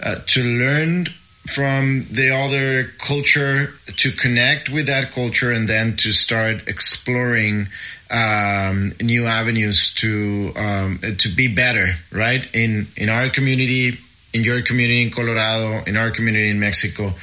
uh, 0.00 0.16
to 0.26 0.42
learn 0.42 1.08
from 1.48 2.06
the 2.10 2.30
other 2.34 2.92
culture 2.98 3.72
to 3.96 4.12
connect 4.12 4.68
with 4.68 4.86
that 4.86 5.12
culture 5.12 5.50
and 5.50 5.68
then 5.68 5.96
to 5.96 6.12
start 6.12 6.68
exploring 6.68 7.68
um, 8.10 8.92
new 9.00 9.26
avenues 9.26 9.94
to 9.94 10.52
um, 10.56 11.00
to 11.18 11.28
be 11.28 11.48
better 11.48 11.94
right 12.12 12.46
in 12.54 12.86
in 12.96 13.08
our 13.08 13.30
community 13.30 13.98
in 14.32 14.44
your 14.44 14.62
community 14.62 15.02
in 15.02 15.10
Colorado, 15.10 15.84
in 15.86 15.96
our 15.96 16.10
community 16.10 16.50
in 16.50 16.60
Mexico. 16.60 17.14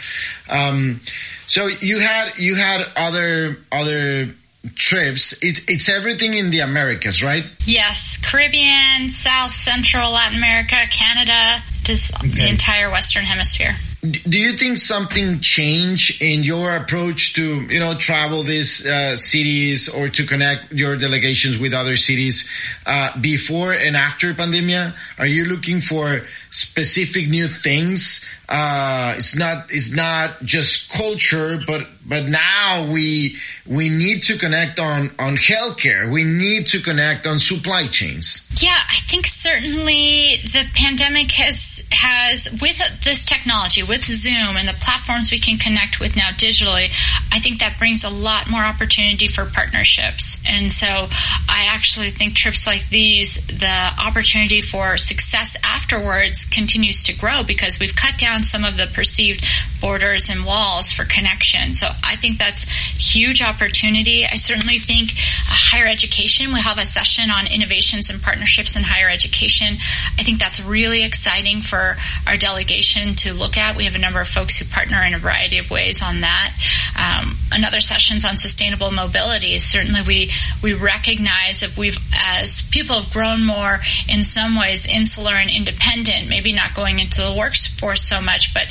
Um, 0.49 1.01
so 1.45 1.67
you 1.67 1.99
had 1.99 2.37
you 2.37 2.55
had 2.55 2.85
other 2.95 3.57
other 3.71 4.33
trips. 4.73 5.43
It's 5.43 5.69
it's 5.69 5.89
everything 5.89 6.33
in 6.33 6.49
the 6.49 6.61
Americas, 6.61 7.21
right? 7.21 7.45
Yes, 7.65 8.17
Caribbean, 8.17 9.09
South, 9.09 9.53
Central, 9.53 10.11
Latin 10.11 10.37
America, 10.37 10.77
Canada, 10.89 11.63
just 11.83 12.13
okay. 12.15 12.27
the 12.27 12.49
entire 12.49 12.89
Western 12.89 13.25
Hemisphere 13.25 13.75
do 14.11 14.39
you 14.39 14.53
think 14.53 14.77
something 14.77 15.39
changed 15.39 16.21
in 16.21 16.43
your 16.43 16.75
approach 16.75 17.33
to 17.33 17.61
you 17.61 17.79
know 17.79 17.95
travel 17.95 18.43
these 18.43 18.85
uh, 18.85 19.15
cities 19.15 19.89
or 19.89 20.09
to 20.09 20.25
connect 20.25 20.71
your 20.71 20.97
delegations 20.97 21.57
with 21.57 21.73
other 21.73 21.95
cities 21.95 22.49
uh, 22.85 23.19
before 23.21 23.71
and 23.73 23.95
after 23.95 24.33
pandemia? 24.33 24.93
Are 25.17 25.27
you 25.27 25.45
looking 25.45 25.81
for 25.81 26.21
specific 26.49 27.29
new 27.29 27.47
things 27.47 28.25
uh, 28.47 29.13
it's 29.17 29.35
not 29.35 29.71
it's 29.71 29.95
not 29.95 30.43
just 30.43 30.91
culture 30.91 31.59
but 31.65 31.87
but 32.07 32.25
now 32.25 32.87
we 32.91 33.37
we 33.65 33.89
need 33.89 34.23
to 34.23 34.37
connect 34.37 34.79
on 34.79 35.11
on 35.17 35.37
healthcare. 35.37 36.11
We 36.11 36.23
need 36.23 36.67
to 36.67 36.81
connect 36.81 37.25
on 37.25 37.39
supply 37.39 37.87
chains. 37.87 38.47
Yeah 38.61 38.77
i 38.95 38.99
think 39.07 39.25
certainly 39.25 40.37
the 40.43 40.63
pandemic 40.75 41.31
has 41.31 41.87
has 41.91 42.47
with 42.61 42.77
this 43.03 43.25
technology 43.25 43.83
with 43.83 44.03
zoom 44.03 44.57
and 44.57 44.67
the 44.67 44.77
platforms 44.81 45.31
we 45.31 45.39
can 45.39 45.57
connect 45.57 45.99
with 45.99 46.15
now 46.15 46.29
digitally 46.31 46.85
i 47.31 47.39
think 47.39 47.59
that 47.59 47.77
brings 47.79 48.03
a 48.03 48.09
lot 48.09 48.49
more 48.49 48.61
opportunity 48.61 49.27
for 49.27 49.45
partnerships. 49.45 50.43
And 50.47 50.71
so 50.71 50.87
i 50.87 51.67
actually 51.69 52.09
think 52.09 52.35
trips 52.35 52.67
like 52.67 52.87
these 52.89 53.45
the 53.47 53.91
opportunity 53.99 54.61
for 54.61 54.97
success 54.97 55.57
afterwards 55.63 56.45
continues 56.45 57.03
to 57.03 57.17
grow 57.17 57.43
because 57.43 57.79
we've 57.79 57.95
cut 57.95 58.17
down 58.17 58.34
some 58.43 58.63
of 58.63 58.77
the 58.77 58.87
perceived 58.87 59.45
borders 59.79 60.29
and 60.29 60.45
walls 60.45 60.91
for 60.91 61.05
connection 61.05 61.73
so 61.73 61.87
I 62.03 62.15
think 62.15 62.37
that's 62.37 62.63
huge 62.63 63.41
opportunity. 63.41 64.25
I 64.25 64.35
certainly 64.35 64.79
think 64.79 65.11
higher 65.15 65.87
education, 65.87 66.53
we 66.53 66.59
have 66.61 66.77
a 66.77 66.85
session 66.85 67.29
on 67.29 67.51
innovations 67.51 68.09
and 68.09 68.21
partnerships 68.21 68.75
in 68.75 68.83
higher 68.83 69.09
education. 69.09 69.75
I 70.17 70.23
think 70.23 70.39
that's 70.39 70.61
really 70.63 71.03
exciting 71.03 71.61
for 71.61 71.97
our 72.27 72.37
delegation 72.37 73.15
to 73.15 73.33
look 73.33 73.57
at. 73.57 73.75
We 73.75 73.85
have 73.85 73.95
a 73.95 73.99
number 73.99 74.21
of 74.21 74.27
folks 74.27 74.57
who 74.57 74.65
partner 74.65 75.03
in 75.03 75.13
a 75.13 75.19
variety 75.19 75.57
of 75.57 75.69
ways 75.69 76.01
on 76.01 76.21
that. 76.21 76.53
Um, 76.97 77.37
another 77.51 77.79
session's 77.79 78.25
on 78.25 78.37
sustainable 78.37 78.91
mobility. 78.91 79.57
Certainly 79.59 80.01
we, 80.07 80.31
we 80.61 80.73
recognize 80.73 81.63
if 81.63 81.77
we've, 81.77 81.97
as 82.15 82.67
people 82.69 82.99
have 83.01 83.11
grown 83.11 83.45
more 83.45 83.79
in 84.07 84.23
some 84.23 84.57
ways 84.57 84.85
insular 84.85 85.33
and 85.33 85.49
independent, 85.49 86.29
maybe 86.29 86.53
not 86.53 86.73
going 86.73 86.99
into 86.99 87.21
the 87.21 87.35
workforce 87.37 88.07
so 88.07 88.21
much, 88.25 88.53
but 88.53 88.67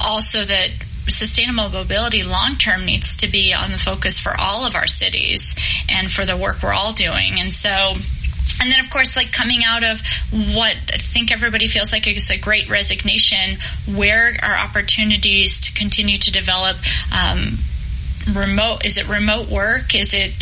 also 0.00 0.44
that 0.44 0.68
sustainable 1.08 1.68
mobility 1.68 2.22
long 2.22 2.56
term 2.56 2.84
needs 2.84 3.16
to 3.16 3.28
be 3.28 3.52
on 3.52 3.72
the 3.72 3.78
focus 3.78 4.20
for 4.20 4.32
all 4.38 4.64
of 4.64 4.74
our 4.74 4.86
cities 4.86 5.56
and 5.90 6.10
for 6.10 6.24
the 6.24 6.36
work 6.36 6.62
we're 6.62 6.72
all 6.72 6.92
doing. 6.92 7.40
And 7.40 7.52
so 7.52 7.94
and 8.62 8.70
then 8.70 8.80
of 8.80 8.90
course 8.90 9.16
like 9.16 9.32
coming 9.32 9.64
out 9.64 9.82
of 9.82 10.02
what 10.54 10.76
I 10.92 10.98
think 10.98 11.32
everybody 11.32 11.66
feels 11.68 11.92
like 11.92 12.06
is 12.06 12.30
a 12.30 12.38
great 12.38 12.68
resignation 12.68 13.58
where 13.86 14.36
are 14.42 14.56
opportunities 14.56 15.60
to 15.62 15.74
continue 15.74 16.18
to 16.18 16.30
develop 16.30 16.76
um, 17.12 17.58
remote 18.32 18.84
is 18.84 18.96
it 18.96 19.08
remote 19.08 19.48
work? 19.48 19.94
Is 19.94 20.14
it 20.14 20.32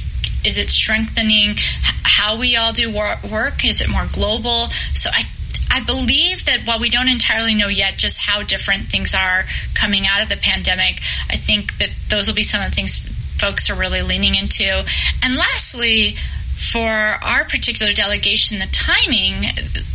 is 0.45 0.57
it 0.57 0.71
strengthening 0.71 1.57
how 2.05 2.39
we 2.39 2.57
all 2.57 2.73
do 2.73 2.93
work? 2.93 3.65
Is 3.65 3.81
it 3.81 3.89
more 3.89 4.07
global? 4.13 4.69
So 4.93 5.11
i 5.13 5.25
I 5.71 5.81
believe 5.81 6.45
that 6.47 6.63
while 6.65 6.79
we 6.79 6.91
don't 6.91 7.09
entirely 7.09 7.55
know 7.55 7.69
yet 7.69 7.99
just 7.99 8.19
how 8.19 8.43
different 8.43 8.87
things 8.87 9.15
are 9.15 9.45
coming 9.75 10.07
out 10.07 10.23
of 10.23 10.29
the 10.29 10.37
pandemic, 10.37 11.01
I 11.31 11.37
think 11.37 11.79
that 11.79 11.91
those 12.09 12.27
will 12.27 12.35
be 12.35 12.43
some 12.43 12.63
of 12.63 12.71
the 12.71 12.75
things 12.75 12.99
folks 13.39 13.71
are 13.71 13.75
really 13.75 14.03
leaning 14.03 14.35
into. 14.35 14.85
And 15.23 15.37
lastly, 15.37 16.17
for 16.57 16.89
our 16.89 17.45
particular 17.45 17.93
delegation, 17.93 18.59
the 18.59 18.67
timing 18.73 19.47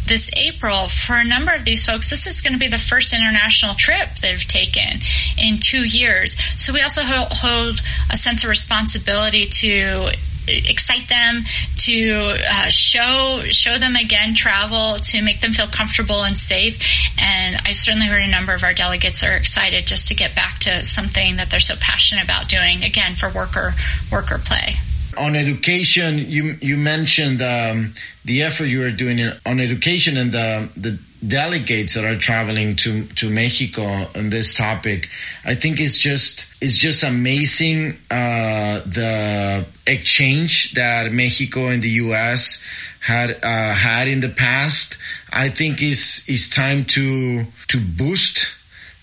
this 0.08 0.32
April, 0.38 0.88
for 0.88 1.16
a 1.16 1.24
number 1.24 1.54
of 1.54 1.66
these 1.66 1.86
folks, 1.86 2.10
this 2.10 2.26
is 2.26 2.40
going 2.42 2.54
to 2.54 2.60
be 2.60 2.70
the 2.70 2.80
first 2.80 3.14
international 3.14 3.74
trip 3.76 4.16
they've 4.22 4.48
taken 4.48 5.00
in 5.38 5.58
two 5.60 5.84
years. 5.84 6.38
So 6.58 6.72
we 6.72 6.82
also 6.82 7.02
hold 7.04 7.82
a 8.10 8.16
sense 8.16 8.44
of 8.44 8.50
responsibility 8.50 9.46
to 9.46 10.12
excite 10.48 11.10
them, 11.10 11.44
to 11.80 12.38
uh, 12.50 12.70
show 12.70 13.42
show 13.50 13.78
them 13.78 13.96
again 13.96 14.34
travel, 14.34 14.98
to 14.98 15.22
make 15.22 15.42
them 15.42 15.52
feel 15.52 15.68
comfortable 15.68 16.24
and 16.24 16.38
safe. 16.38 17.08
And 17.20 17.58
I've 17.66 17.76
certainly 17.76 18.08
heard 18.08 18.22
a 18.22 18.28
number 18.28 18.54
of 18.54 18.64
our 18.64 18.74
delegates 18.74 19.24
are 19.24 19.36
excited 19.36 19.86
just 19.86 20.08
to 20.10 20.16
get 20.16 20.36
back 20.36 20.60
to 20.60 20.86
something 20.86 21.38
that 21.38 21.52
they're 21.52 21.60
so 21.60 21.76
passionate 21.80 22.24
about 22.24 22.48
doing 22.48 22.84
again 22.84 23.16
for 23.16 23.30
worker 23.30 23.74
worker 24.12 24.38
play. 24.38 24.76
On 25.18 25.36
education, 25.36 26.18
you 26.18 26.56
you 26.62 26.78
mentioned 26.78 27.42
um, 27.42 27.94
the 28.26 28.44
effort 28.44 28.66
you 28.66 28.84
are 28.84 28.92
doing 28.92 29.20
on 29.46 29.60
education 29.60 30.18
and 30.18 30.32
the 30.32 30.70
the 30.76 31.00
delegates 31.26 31.96
that 31.96 32.06
are 32.06 32.18
traveling 32.18 32.76
to 32.78 33.06
to 33.16 33.30
Mexico 33.30 33.84
on 33.84 34.30
this 34.30 34.56
topic. 34.56 35.10
I 35.46 35.56
think 35.56 35.80
it's 35.80 35.98
just 35.98 36.46
it's 36.62 36.78
just 36.78 37.04
amazing 37.04 37.98
uh, 38.12 38.82
the 38.86 39.66
exchange 39.88 40.74
that 40.74 41.12
Mexico 41.12 41.68
and 41.68 41.82
the 41.82 41.90
U.S. 42.08 42.66
had 43.00 43.40
uh, 43.44 43.74
had 43.74 44.08
in 44.08 44.20
the 44.20 44.30
past. 44.30 44.98
I 45.32 45.50
think 45.50 45.82
it's 45.82 46.30
is 46.30 46.50
time 46.50 46.86
to 46.86 47.46
to 47.68 47.80
boost 47.80 48.56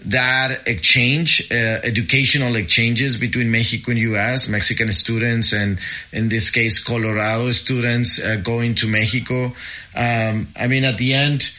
that 0.06 0.66
exchange, 0.66 1.50
uh, 1.50 1.54
educational 1.54 2.56
exchanges 2.56 3.16
between 3.16 3.50
Mexico 3.50 3.92
and 3.92 4.00
U.S., 4.00 4.48
Mexican 4.48 4.92
students, 4.92 5.52
and 5.52 5.78
in 6.12 6.28
this 6.28 6.50
case, 6.50 6.82
Colorado 6.82 7.50
students 7.52 8.22
uh, 8.22 8.36
going 8.36 8.74
to 8.76 8.86
Mexico. 8.86 9.52
Um, 9.94 10.48
I 10.56 10.66
mean, 10.68 10.84
at 10.84 10.98
the 10.98 11.14
end, 11.14 11.50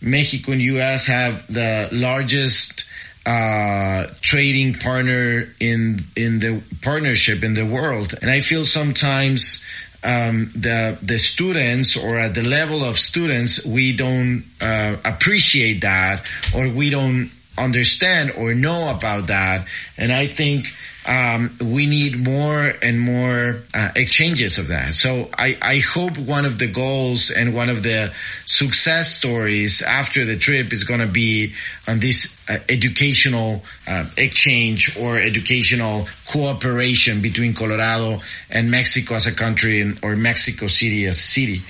Mexico 0.00 0.52
and 0.52 0.62
U.S. 0.62 1.06
have 1.06 1.46
the 1.52 1.88
largest 1.92 2.86
uh, 3.26 4.06
trading 4.20 4.74
partner 4.74 5.54
in 5.60 6.00
in 6.16 6.38
the 6.40 6.62
partnership 6.82 7.42
in 7.44 7.54
the 7.54 7.66
world, 7.66 8.14
and 8.20 8.30
I 8.30 8.40
feel 8.40 8.64
sometimes 8.64 9.62
um, 10.02 10.48
the 10.54 10.98
the 11.02 11.18
students 11.18 11.96
or 11.96 12.18
at 12.18 12.34
the 12.34 12.42
level 12.42 12.82
of 12.84 12.98
students 12.98 13.64
we 13.66 13.92
don't 13.94 14.44
uh, 14.60 14.96
appreciate 15.04 15.82
that 15.82 16.26
or 16.54 16.68
we 16.70 16.90
don't 16.90 17.30
understand 17.62 18.32
or 18.36 18.54
know 18.54 18.90
about 18.90 19.28
that. 19.28 19.66
And 19.96 20.12
I 20.12 20.26
think 20.26 20.74
um, 21.06 21.56
we 21.62 21.86
need 21.86 22.18
more 22.18 22.72
and 22.82 23.00
more 23.00 23.62
uh, 23.72 23.88
exchanges 23.96 24.58
of 24.58 24.68
that. 24.68 24.94
So 24.94 25.30
I, 25.36 25.56
I 25.60 25.78
hope 25.78 26.18
one 26.18 26.44
of 26.44 26.58
the 26.58 26.66
goals 26.68 27.30
and 27.30 27.54
one 27.54 27.68
of 27.68 27.82
the 27.82 28.12
success 28.44 29.12
stories 29.12 29.82
after 29.82 30.24
the 30.24 30.36
trip 30.36 30.72
is 30.72 30.84
going 30.84 31.00
to 31.00 31.06
be 31.06 31.54
on 31.88 32.00
this 32.00 32.36
uh, 32.48 32.58
educational 32.68 33.62
uh, 33.86 34.06
exchange 34.16 34.96
or 34.98 35.18
educational 35.18 36.06
cooperation 36.28 37.22
between 37.22 37.54
Colorado 37.54 38.18
and 38.50 38.70
Mexico 38.70 39.14
as 39.14 39.26
a 39.26 39.34
country 39.34 39.80
and, 39.80 39.98
or 40.04 40.16
Mexico 40.16 40.66
City 40.66 41.06
as 41.06 41.16
a 41.16 41.20
city. 41.20 41.60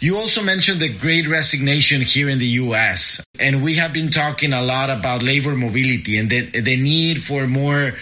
You 0.00 0.16
also 0.16 0.42
mentioned 0.42 0.80
the 0.80 0.88
great 0.88 1.28
resignation 1.28 2.02
here 2.02 2.28
in 2.28 2.38
the 2.38 2.46
U.S. 2.64 3.24
And 3.38 3.62
we 3.62 3.76
have 3.76 3.92
been 3.92 4.10
talking 4.10 4.52
a 4.52 4.62
lot 4.62 4.90
about 4.90 5.22
labor 5.22 5.54
mobility 5.54 6.18
and 6.18 6.28
the, 6.28 6.60
the 6.60 6.76
need 6.76 7.22
for 7.22 7.46
more 7.46 7.92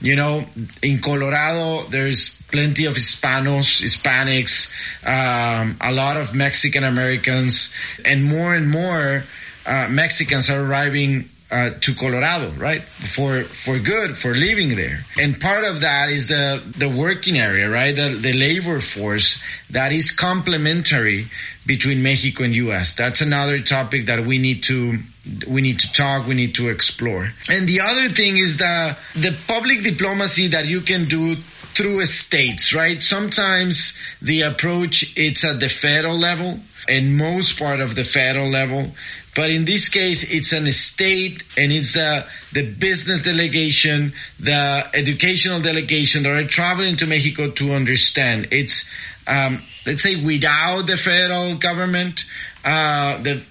you 0.00 0.16
know, 0.16 0.44
in 0.82 1.00
Colorado, 1.00 1.88
there's 1.88 2.40
plenty 2.48 2.84
of 2.84 2.94
Hispanos, 2.94 3.80
Hispanics, 3.82 4.70
um, 5.06 5.76
a 5.80 5.92
lot 5.92 6.16
of 6.16 6.34
Mexican 6.34 6.84
Americans, 6.84 7.74
and 8.04 8.24
more 8.24 8.54
and 8.54 8.70
more 8.70 9.24
uh, 9.64 9.88
Mexicans 9.90 10.50
are 10.50 10.62
arriving 10.62 11.28
uh, 11.50 11.70
to 11.80 11.94
Colorado, 11.94 12.50
right? 12.58 12.82
For 12.82 13.42
for 13.44 13.78
good, 13.78 14.16
for 14.16 14.34
living 14.34 14.74
there. 14.74 15.04
And 15.20 15.40
part 15.40 15.64
of 15.64 15.82
that 15.82 16.08
is 16.10 16.28
the 16.28 16.62
the 16.76 16.88
working 16.88 17.38
area, 17.38 17.70
right? 17.70 17.94
The 17.94 18.08
the 18.20 18.32
labor 18.32 18.80
force 18.80 19.40
that 19.70 19.92
is 19.92 20.10
complementary 20.10 21.28
between 21.64 22.02
Mexico 22.02 22.44
and 22.44 22.54
US. 22.54 22.94
That's 22.94 23.20
another 23.20 23.60
topic 23.60 24.06
that 24.06 24.26
we 24.26 24.38
need 24.38 24.64
to 24.64 24.98
we 25.46 25.60
need 25.62 25.80
to 25.80 25.92
talk, 25.92 26.26
we 26.26 26.34
need 26.34 26.56
to 26.56 26.68
explore. 26.68 27.32
And 27.50 27.68
the 27.68 27.80
other 27.80 28.08
thing 28.08 28.36
is 28.36 28.56
the 28.56 28.96
the 29.14 29.36
public 29.46 29.82
diplomacy 29.82 30.48
that 30.48 30.66
you 30.66 30.80
can 30.80 31.04
do 31.06 31.36
through 31.74 32.04
states, 32.06 32.74
right? 32.74 33.02
Sometimes 33.02 33.98
the 34.22 34.42
approach 34.42 35.12
it's 35.16 35.44
at 35.44 35.60
the 35.60 35.68
federal 35.68 36.16
level 36.16 36.58
and 36.88 37.16
most 37.16 37.58
part 37.58 37.80
of 37.80 37.94
the 37.94 38.04
federal 38.04 38.48
level. 38.48 38.92
But 39.36 39.50
in 39.50 39.66
this 39.66 39.90
case, 39.90 40.32
it's 40.34 40.52
an 40.52 40.66
state 40.72 41.44
and 41.58 41.70
it's 41.70 41.92
the, 41.92 42.26
the 42.52 42.72
business 42.72 43.22
delegation, 43.22 44.14
the 44.40 44.88
educational 44.94 45.60
delegation 45.60 46.22
that 46.22 46.32
are 46.32 46.46
traveling 46.46 46.96
to 46.96 47.06
Mexico 47.06 47.50
to 47.50 47.72
understand. 47.72 48.48
It's 48.50 48.88
um, 49.26 49.62
let's 49.84 50.02
say, 50.02 50.16
without 50.24 50.82
the 50.86 50.96
federal 50.96 51.56
government, 51.56 52.24
uh, 52.64 53.20
the 53.22 53.42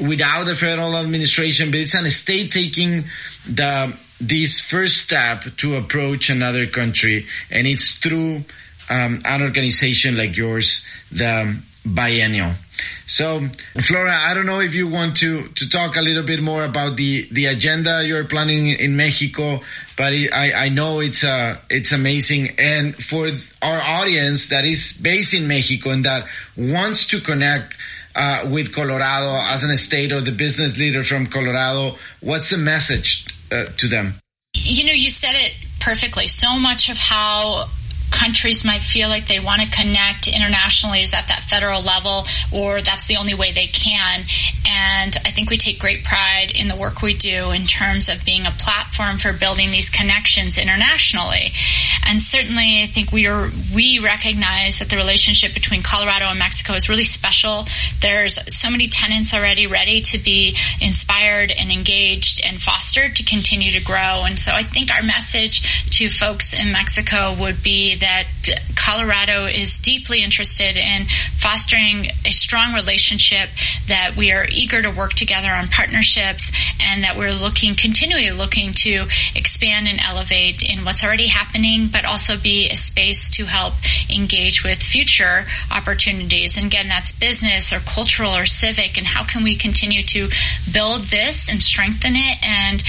without 0.00 0.46
the 0.46 0.54
federal 0.54 0.96
administration, 0.96 1.70
but 1.70 1.80
it's 1.80 1.94
an 1.94 2.08
state 2.10 2.50
taking 2.50 3.04
the 3.46 3.96
this 4.20 4.60
first 4.60 4.98
step 4.98 5.44
to 5.58 5.76
approach 5.76 6.30
another 6.30 6.66
country, 6.66 7.26
and 7.50 7.66
it's 7.66 7.94
through 7.94 8.44
um, 8.88 9.22
an 9.24 9.42
organization 9.42 10.16
like 10.16 10.36
yours, 10.36 10.84
the 11.12 11.56
biennial. 11.84 12.52
So, 13.06 13.40
Flora, 13.80 14.12
I 14.12 14.34
don't 14.34 14.46
know 14.46 14.60
if 14.60 14.74
you 14.74 14.88
want 14.88 15.16
to, 15.18 15.48
to 15.48 15.68
talk 15.68 15.96
a 15.96 16.00
little 16.00 16.22
bit 16.22 16.40
more 16.40 16.64
about 16.64 16.96
the, 16.96 17.28
the 17.30 17.46
agenda 17.46 18.02
you're 18.04 18.24
planning 18.24 18.68
in 18.68 18.96
Mexico, 18.96 19.60
but 19.96 20.12
I, 20.12 20.52
I 20.54 20.68
know 20.68 21.00
it's, 21.00 21.24
uh, 21.24 21.56
it's 21.68 21.92
amazing. 21.92 22.54
And 22.58 22.94
for 22.94 23.28
our 23.62 23.80
audience 24.00 24.48
that 24.48 24.64
is 24.64 24.96
based 24.96 25.34
in 25.34 25.48
Mexico 25.48 25.90
and 25.90 26.04
that 26.04 26.26
wants 26.56 27.08
to 27.08 27.20
connect 27.20 27.74
uh, 28.14 28.48
with 28.50 28.74
Colorado 28.74 29.38
as 29.52 29.64
an 29.64 29.76
state 29.76 30.12
or 30.12 30.20
the 30.20 30.32
business 30.32 30.78
leader 30.78 31.02
from 31.02 31.26
Colorado, 31.26 31.96
what's 32.20 32.50
the 32.50 32.58
message 32.58 33.26
uh, 33.50 33.64
to 33.78 33.88
them? 33.88 34.14
You 34.54 34.84
know, 34.84 34.92
you 34.92 35.10
said 35.10 35.34
it 35.34 35.54
perfectly. 35.80 36.26
So 36.26 36.58
much 36.58 36.90
of 36.90 36.98
how 36.98 37.66
countries 38.10 38.64
might 38.64 38.82
feel 38.82 39.08
like 39.08 39.26
they 39.26 39.40
want 39.40 39.62
to 39.62 39.68
connect 39.70 40.28
internationally 40.28 41.00
is 41.00 41.14
at 41.14 41.28
that 41.28 41.44
federal 41.48 41.82
level 41.82 42.24
or 42.52 42.80
that's 42.80 43.06
the 43.06 43.16
only 43.16 43.34
way 43.34 43.52
they 43.52 43.66
can. 43.66 44.20
And 44.68 45.16
I 45.24 45.30
think 45.30 45.50
we 45.50 45.56
take 45.56 45.78
great 45.78 46.04
pride 46.04 46.52
in 46.54 46.68
the 46.68 46.76
work 46.76 47.02
we 47.02 47.14
do 47.14 47.50
in 47.50 47.66
terms 47.66 48.08
of 48.08 48.24
being 48.24 48.46
a 48.46 48.50
platform 48.50 49.18
for 49.18 49.32
building 49.32 49.70
these 49.70 49.90
connections 49.90 50.58
internationally. 50.58 51.52
And 52.06 52.20
certainly 52.20 52.82
I 52.82 52.86
think 52.86 53.12
we 53.12 53.26
are, 53.26 53.50
we 53.74 53.98
recognize 53.98 54.78
that 54.78 54.90
the 54.90 54.96
relationship 54.96 55.54
between 55.54 55.82
Colorado 55.82 56.26
and 56.26 56.38
Mexico 56.38 56.74
is 56.74 56.88
really 56.88 57.04
special. 57.04 57.66
There's 58.00 58.38
so 58.54 58.70
many 58.70 58.88
tenants 58.88 59.34
already 59.34 59.66
ready 59.66 60.00
to 60.02 60.18
be 60.18 60.56
inspired 60.80 61.50
and 61.50 61.70
engaged 61.70 62.42
and 62.44 62.60
fostered 62.60 63.16
to 63.16 63.24
continue 63.24 63.70
to 63.72 63.84
grow. 63.84 64.24
And 64.26 64.38
so 64.38 64.52
I 64.52 64.62
think 64.62 64.92
our 64.92 65.02
message 65.02 65.88
to 65.98 66.08
folks 66.08 66.52
in 66.52 66.72
Mexico 66.72 67.34
would 67.34 67.62
be 67.62 67.96
that 68.00 68.26
Colorado 68.76 69.46
is 69.46 69.78
deeply 69.78 70.22
interested 70.22 70.76
in 70.76 71.06
fostering 71.36 72.10
a 72.26 72.30
strong 72.30 72.74
relationship, 72.74 73.48
that 73.88 74.14
we 74.16 74.32
are 74.32 74.46
eager 74.50 74.82
to 74.82 74.90
work 74.90 75.14
together 75.14 75.50
on 75.50 75.68
partnerships, 75.68 76.52
and 76.80 77.04
that 77.04 77.16
we're 77.16 77.32
looking, 77.32 77.74
continually 77.74 78.30
looking 78.30 78.72
to 78.72 79.06
expand 79.34 79.88
and 79.88 80.00
elevate 80.00 80.62
in 80.62 80.84
what's 80.84 81.04
already 81.04 81.28
happening, 81.28 81.88
but 81.88 82.04
also 82.04 82.36
be 82.36 82.68
a 82.68 82.76
space 82.76 83.30
to 83.30 83.44
help 83.44 83.74
engage 84.10 84.64
with 84.64 84.82
future 84.82 85.46
opportunities. 85.70 86.56
And 86.56 86.66
again, 86.66 86.88
that's 86.88 87.12
business 87.18 87.72
or 87.72 87.80
cultural 87.80 88.34
or 88.34 88.46
civic, 88.46 88.98
and 88.98 89.06
how 89.06 89.24
can 89.24 89.42
we 89.42 89.56
continue 89.56 90.02
to 90.04 90.28
build 90.72 91.02
this 91.02 91.48
and 91.50 91.62
strengthen 91.62 92.14
it 92.16 92.38
and 92.42 92.82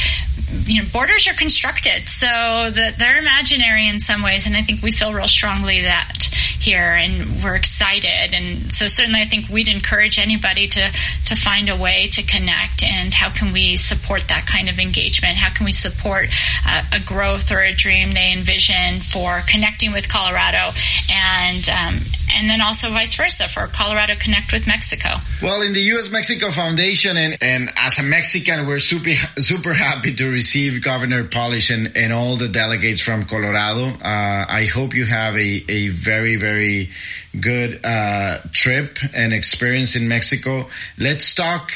you 0.65 0.81
know, 0.81 0.87
borders 0.91 1.27
are 1.27 1.33
constructed, 1.33 2.09
so 2.09 2.25
that 2.25 2.95
they're 2.97 3.19
imaginary 3.19 3.87
in 3.87 3.99
some 3.99 4.21
ways, 4.21 4.47
and 4.47 4.55
I 4.55 4.61
think 4.61 4.81
we 4.81 4.91
feel 4.91 5.13
real 5.13 5.27
strongly 5.27 5.81
that 5.81 6.29
here, 6.59 6.91
and 6.91 7.43
we're 7.43 7.55
excited, 7.55 8.33
and 8.33 8.71
so 8.71 8.87
certainly 8.87 9.21
I 9.21 9.25
think 9.25 9.49
we'd 9.49 9.69
encourage 9.69 10.19
anybody 10.19 10.67
to 10.67 10.91
to 11.25 11.35
find 11.35 11.69
a 11.69 11.75
way 11.75 12.07
to 12.11 12.23
connect, 12.23 12.83
and 12.83 13.13
how 13.13 13.29
can 13.29 13.53
we 13.53 13.77
support 13.77 14.27
that 14.27 14.45
kind 14.45 14.69
of 14.69 14.79
engagement? 14.79 15.37
How 15.37 15.49
can 15.49 15.65
we 15.65 15.71
support 15.71 16.29
uh, 16.67 16.83
a 16.93 16.99
growth 16.99 17.51
or 17.51 17.61
a 17.61 17.73
dream 17.73 18.11
they 18.11 18.31
envision 18.33 18.99
for 18.99 19.41
connecting 19.47 19.93
with 19.93 20.09
Colorado, 20.09 20.71
and 21.11 21.69
um, 21.69 21.99
and 22.33 22.49
then 22.49 22.61
also 22.61 22.89
vice 22.89 23.15
versa 23.15 23.47
for 23.47 23.67
Colorado 23.67 24.15
Connect 24.15 24.51
with 24.53 24.67
Mexico. 24.67 25.09
Well, 25.41 25.61
in 25.61 25.73
the 25.73 25.81
U.S. 25.93 26.11
Mexico 26.11 26.51
Foundation, 26.51 27.17
and, 27.17 27.37
and 27.41 27.69
as 27.75 27.99
a 27.99 28.03
Mexican, 28.03 28.67
we're 28.67 28.79
super 28.79 29.11
super 29.37 29.73
happy 29.73 30.13
to 30.15 30.29
receive 30.29 30.83
Governor 30.83 31.23
Polich 31.23 31.73
and, 31.73 31.97
and 31.97 32.13
all 32.13 32.35
the 32.35 32.47
delegates 32.47 33.01
from 33.01 33.25
Colorado. 33.25 33.85
Uh, 33.85 34.45
I 34.49 34.69
hope 34.71 34.95
you 34.95 35.05
have 35.05 35.35
a, 35.35 35.65
a 35.69 35.89
very 35.89 36.35
very 36.37 36.89
good 37.39 37.79
uh, 37.83 38.39
trip 38.51 38.99
and 39.13 39.33
experience 39.33 39.95
in 39.95 40.07
Mexico. 40.07 40.69
Let's 40.97 41.35
talk 41.35 41.71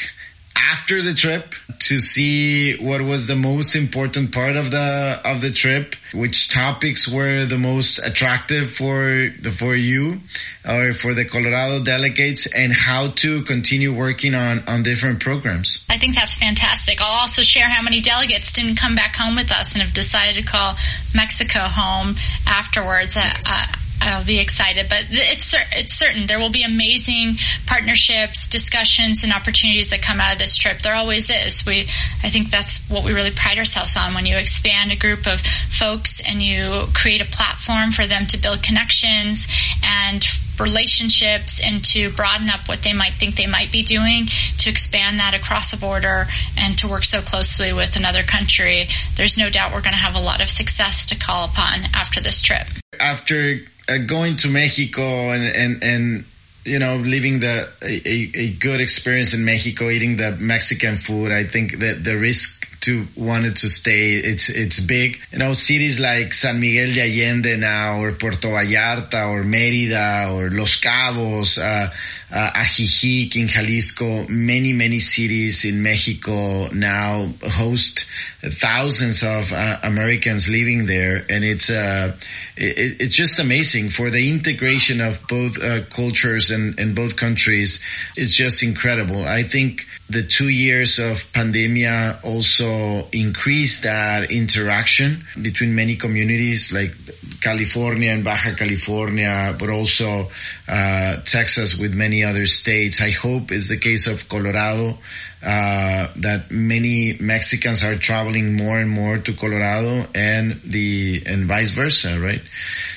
after 0.56 1.02
the 1.02 1.14
trip 1.14 1.54
to 1.80 2.00
see 2.00 2.78
what 2.78 3.02
was 3.02 3.28
the 3.28 3.36
most 3.36 3.76
important 3.76 4.34
part 4.34 4.56
of 4.56 4.72
the 4.72 5.22
of 5.24 5.42
the 5.42 5.52
trip, 5.52 5.96
which 6.14 6.50
topics 6.50 7.08
were 7.08 7.46
the 7.46 7.58
most 7.58 8.00
attractive 8.00 8.72
for 8.72 9.30
the 9.40 9.52
for 9.52 9.76
you 9.76 10.22
or 10.68 10.94
for 10.94 11.14
the 11.14 11.26
Colorado 11.26 11.84
delegates, 11.84 12.48
and 12.48 12.72
how 12.74 13.10
to 13.10 13.44
continue 13.44 13.94
working 13.94 14.34
on 14.34 14.64
on 14.68 14.84
different 14.84 15.20
programs. 15.20 15.86
I 15.90 15.98
think 15.98 16.16
that's 16.16 16.36
fantastic. 16.36 17.02
I'll 17.02 17.20
also 17.20 17.42
share 17.42 17.68
how 17.70 17.84
many 17.84 18.02
delegates 18.02 18.54
didn't 18.54 18.76
come 18.76 18.96
back 18.96 19.16
home 19.16 19.36
with 19.36 19.52
us 19.52 19.74
and 19.74 19.82
have 19.82 19.94
decided 19.94 20.36
to 20.36 20.44
call 20.44 20.76
Mexico 21.14 21.60
home 21.60 22.16
afterwards. 22.48 23.18
Uh, 23.18 23.32
uh, 23.48 23.66
I'll 24.02 24.26
be 24.26 24.40
excited. 24.40 24.88
But 24.90 25.06
it's 25.10 25.56
it's 25.72 25.94
certain 25.94 26.28
there 26.28 26.40
will 26.40 26.50
be 26.50 26.64
amazing 26.64 27.38
partnerships, 27.66 28.48
discussions, 28.48 29.24
and 29.24 29.34
opportunities 29.34 29.90
that 29.90 30.02
come 30.02 30.20
out 30.20 30.34
of 30.34 30.40
this 30.40 30.58
trip. 30.58 30.82
There 30.82 30.96
always 30.96 31.30
is. 31.30 31.66
We 31.66 31.82
I 32.24 32.30
think 32.30 32.50
that's 32.50 32.88
what 32.90 33.04
we 33.04 33.14
really 33.14 33.32
pride 33.32 33.58
ourselves 33.58 33.98
on. 33.98 34.14
When 34.14 34.26
you 34.26 34.38
expand 34.38 34.92
a 34.92 34.96
group 34.96 35.28
of 35.28 35.42
folks 35.42 36.22
and 36.22 36.42
you 36.42 36.86
create 36.94 37.22
a 37.22 37.26
platform 37.26 37.92
for 37.92 38.06
them 38.06 38.26
to 38.28 38.38
build 38.38 38.64
connections 38.64 39.48
and 39.84 40.26
relationships 40.60 41.60
and 41.64 41.84
to 41.84 42.10
broaden 42.12 42.50
up 42.50 42.68
what 42.68 42.82
they 42.84 42.94
might 42.94 43.14
think 43.14 43.36
they 43.36 43.48
might 43.48 43.72
be 43.72 43.84
doing 43.84 44.28
to 44.58 44.70
expand 44.70 45.20
that 45.20 45.34
across 45.34 45.72
the 45.72 45.78
border 45.78 46.28
and 46.58 46.78
to 46.78 46.88
work 46.88 47.04
so 47.04 47.22
closely 47.22 47.74
with 47.74 47.98
another 47.98 48.24
country 48.24 48.88
there's 49.18 49.38
no 49.38 49.50
doubt 49.50 49.74
we're 49.74 49.82
going 49.82 49.92
to 49.92 49.98
have 49.98 50.16
a 50.16 50.20
lot 50.20 50.42
of 50.42 50.50
success 50.50 51.08
to 51.08 51.16
call 51.16 51.44
upon 51.44 51.82
after 51.94 52.22
this 52.22 52.42
trip 52.42 52.68
after 53.02 53.60
uh, 53.90 53.98
going 54.00 54.36
to 54.38 54.50
Mexico 54.50 55.32
and, 55.32 55.44
and, 55.44 55.84
and 55.84 56.26
you 56.66 56.80
know, 56.80 56.96
living 56.96 57.40
the 57.40 57.70
a, 57.84 58.40
a 58.40 58.50
good 58.54 58.82
experience 58.82 59.36
in 59.36 59.46
Mexico, 59.46 59.90
eating 59.90 60.18
the 60.18 60.32
Mexican 60.32 60.98
food, 60.98 61.32
I 61.32 61.44
think 61.44 61.80
that 61.80 62.04
the 62.04 62.18
risk 62.18 62.68
to 62.82 63.08
wanted 63.16 63.56
to 63.58 63.70
stay, 63.70 64.14
it's 64.16 64.50
it's 64.50 64.80
big. 64.80 65.20
You 65.32 65.40
know, 65.40 65.54
cities 65.54 66.00
like 66.00 66.34
San 66.34 66.60
Miguel 66.60 66.94
de 66.94 67.02
Allende 67.02 67.58
now, 67.58 68.02
or 68.02 68.14
Puerto 68.14 68.48
Vallarta, 68.48 69.30
or 69.30 69.44
Mérida, 69.44 70.32
or 70.32 70.50
Los 70.50 70.80
Cabos, 70.80 71.60
uh, 71.60 71.92
uh, 72.32 72.52
Ajijic 72.56 73.36
in 73.36 73.48
Jalisco, 73.48 74.28
many 74.28 74.74
many 74.74 75.00
cities 75.00 75.66
in 75.66 75.82
Mexico 75.84 76.68
now 76.70 77.32
host 77.44 78.06
thousands 78.42 79.24
of 79.24 79.54
uh, 79.54 79.80
Americans 79.84 80.50
living 80.50 80.86
there, 80.86 81.26
and 81.30 81.44
it's 81.44 81.70
uh, 81.70 82.16
it, 82.58 83.02
it's 83.02 83.16
just 83.16 83.40
amazing 83.40 83.90
for 83.90 84.10
the 84.10 84.30
integration 84.30 85.02
of 85.02 85.28
both 85.28 85.62
uh, 85.62 85.84
cultures 85.86 86.52
and, 86.52 86.80
and 86.80 86.96
both 86.96 87.16
countries. 87.18 87.84
It's 88.16 88.36
just 88.36 88.64
incredible. 88.64 89.26
I 89.26 89.44
think 89.44 89.88
the 90.10 90.24
two 90.24 90.50
years 90.50 91.00
of 91.00 91.18
pandemia 91.34 92.24
also 92.24 93.08
increased 93.12 93.84
that 93.84 94.32
interaction 94.32 95.26
between 95.42 95.76
many 95.76 95.96
communities 95.96 96.72
like 96.72 96.96
California 97.42 98.12
and 98.12 98.24
Baja 98.24 98.56
California, 98.56 99.56
but 99.58 99.70
also 99.70 100.30
uh, 100.68 101.18
Texas 101.24 101.78
with 101.78 101.94
many 101.94 102.24
other 102.24 102.46
states. 102.46 103.02
I 103.02 103.12
hope 103.12 103.52
it's 103.52 103.70
the 103.70 103.78
case 103.78 104.08
of 104.08 104.30
Colorado 104.30 104.98
uh, 105.46 106.12
that 106.18 106.50
many 106.50 107.18
Mexicans 107.20 107.84
are 107.84 107.96
traveling 107.96 108.56
more 108.56 108.80
and 108.80 108.90
more 108.90 109.18
to 109.18 109.34
Colorado 109.34 110.08
and 110.16 110.60
the 110.64 111.22
and 111.26 111.46
vice 111.46 111.72
versa, 111.72 112.20
right? 112.20 112.42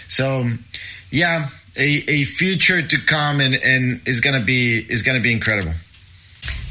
So, 0.08 0.48
yeah, 1.10 1.48
a, 1.76 2.04
a 2.08 2.24
future 2.24 2.80
to 2.80 2.98
come 3.04 3.40
and, 3.40 3.54
and 3.54 4.08
is 4.08 4.20
gonna 4.20 4.44
be 4.44 4.78
is 4.78 5.02
gonna 5.02 5.20
be 5.20 5.32
incredible. 5.32 5.74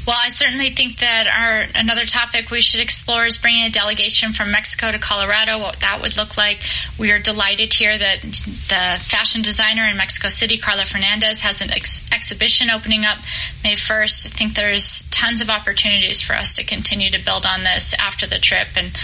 Well, 0.08 0.16
I 0.24 0.30
certainly 0.30 0.70
think 0.70 1.00
that 1.00 1.26
our 1.28 1.78
another 1.78 2.06
topic 2.06 2.50
we 2.50 2.62
should 2.62 2.80
explore 2.80 3.26
is 3.26 3.36
bringing 3.36 3.66
a 3.66 3.68
delegation 3.68 4.32
from 4.32 4.50
Mexico 4.50 4.90
to 4.90 4.98
Colorado. 4.98 5.58
What 5.58 5.80
that 5.80 6.00
would 6.00 6.16
look 6.16 6.38
like. 6.38 6.62
We 6.98 7.12
are 7.12 7.18
delighted 7.18 7.74
here 7.74 7.98
that 7.98 8.22
the 8.22 9.04
fashion 9.04 9.42
designer 9.42 9.84
in 9.84 9.98
Mexico 9.98 10.30
City, 10.30 10.56
Carla 10.56 10.86
Fernandez, 10.86 11.42
has 11.42 11.60
an 11.60 11.70
ex- 11.70 12.10
exhibition 12.10 12.70
opening 12.70 13.04
up 13.04 13.18
May 13.62 13.74
first. 13.74 14.26
I 14.26 14.30
think 14.30 14.54
there's 14.54 15.10
tons 15.10 15.42
of 15.42 15.50
opportunities 15.50 16.22
for 16.22 16.32
us 16.32 16.54
to 16.56 16.64
continue 16.64 17.10
to 17.10 17.22
build 17.22 17.44
on 17.44 17.62
this 17.62 17.92
after 18.00 18.26
the 18.26 18.38
trip, 18.38 18.68
and 18.76 18.98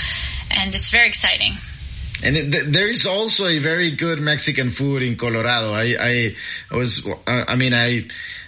and 0.51 0.75
it's 0.75 0.91
very 0.91 1.07
exciting. 1.07 1.53
And 2.25 2.35
it, 2.35 2.73
there 2.73 2.89
is 2.89 3.05
also 3.05 3.47
a 3.49 3.59
very 3.59 3.91
good 3.91 4.21
Mexican 4.21 4.71
food 4.71 5.03
in 5.03 5.17
Colorado. 5.17 5.73
I, 5.75 5.95
I, 6.01 6.37
I 6.71 6.77
was, 6.77 7.07
I 7.27 7.57
mean, 7.57 7.75
I, 7.75 8.07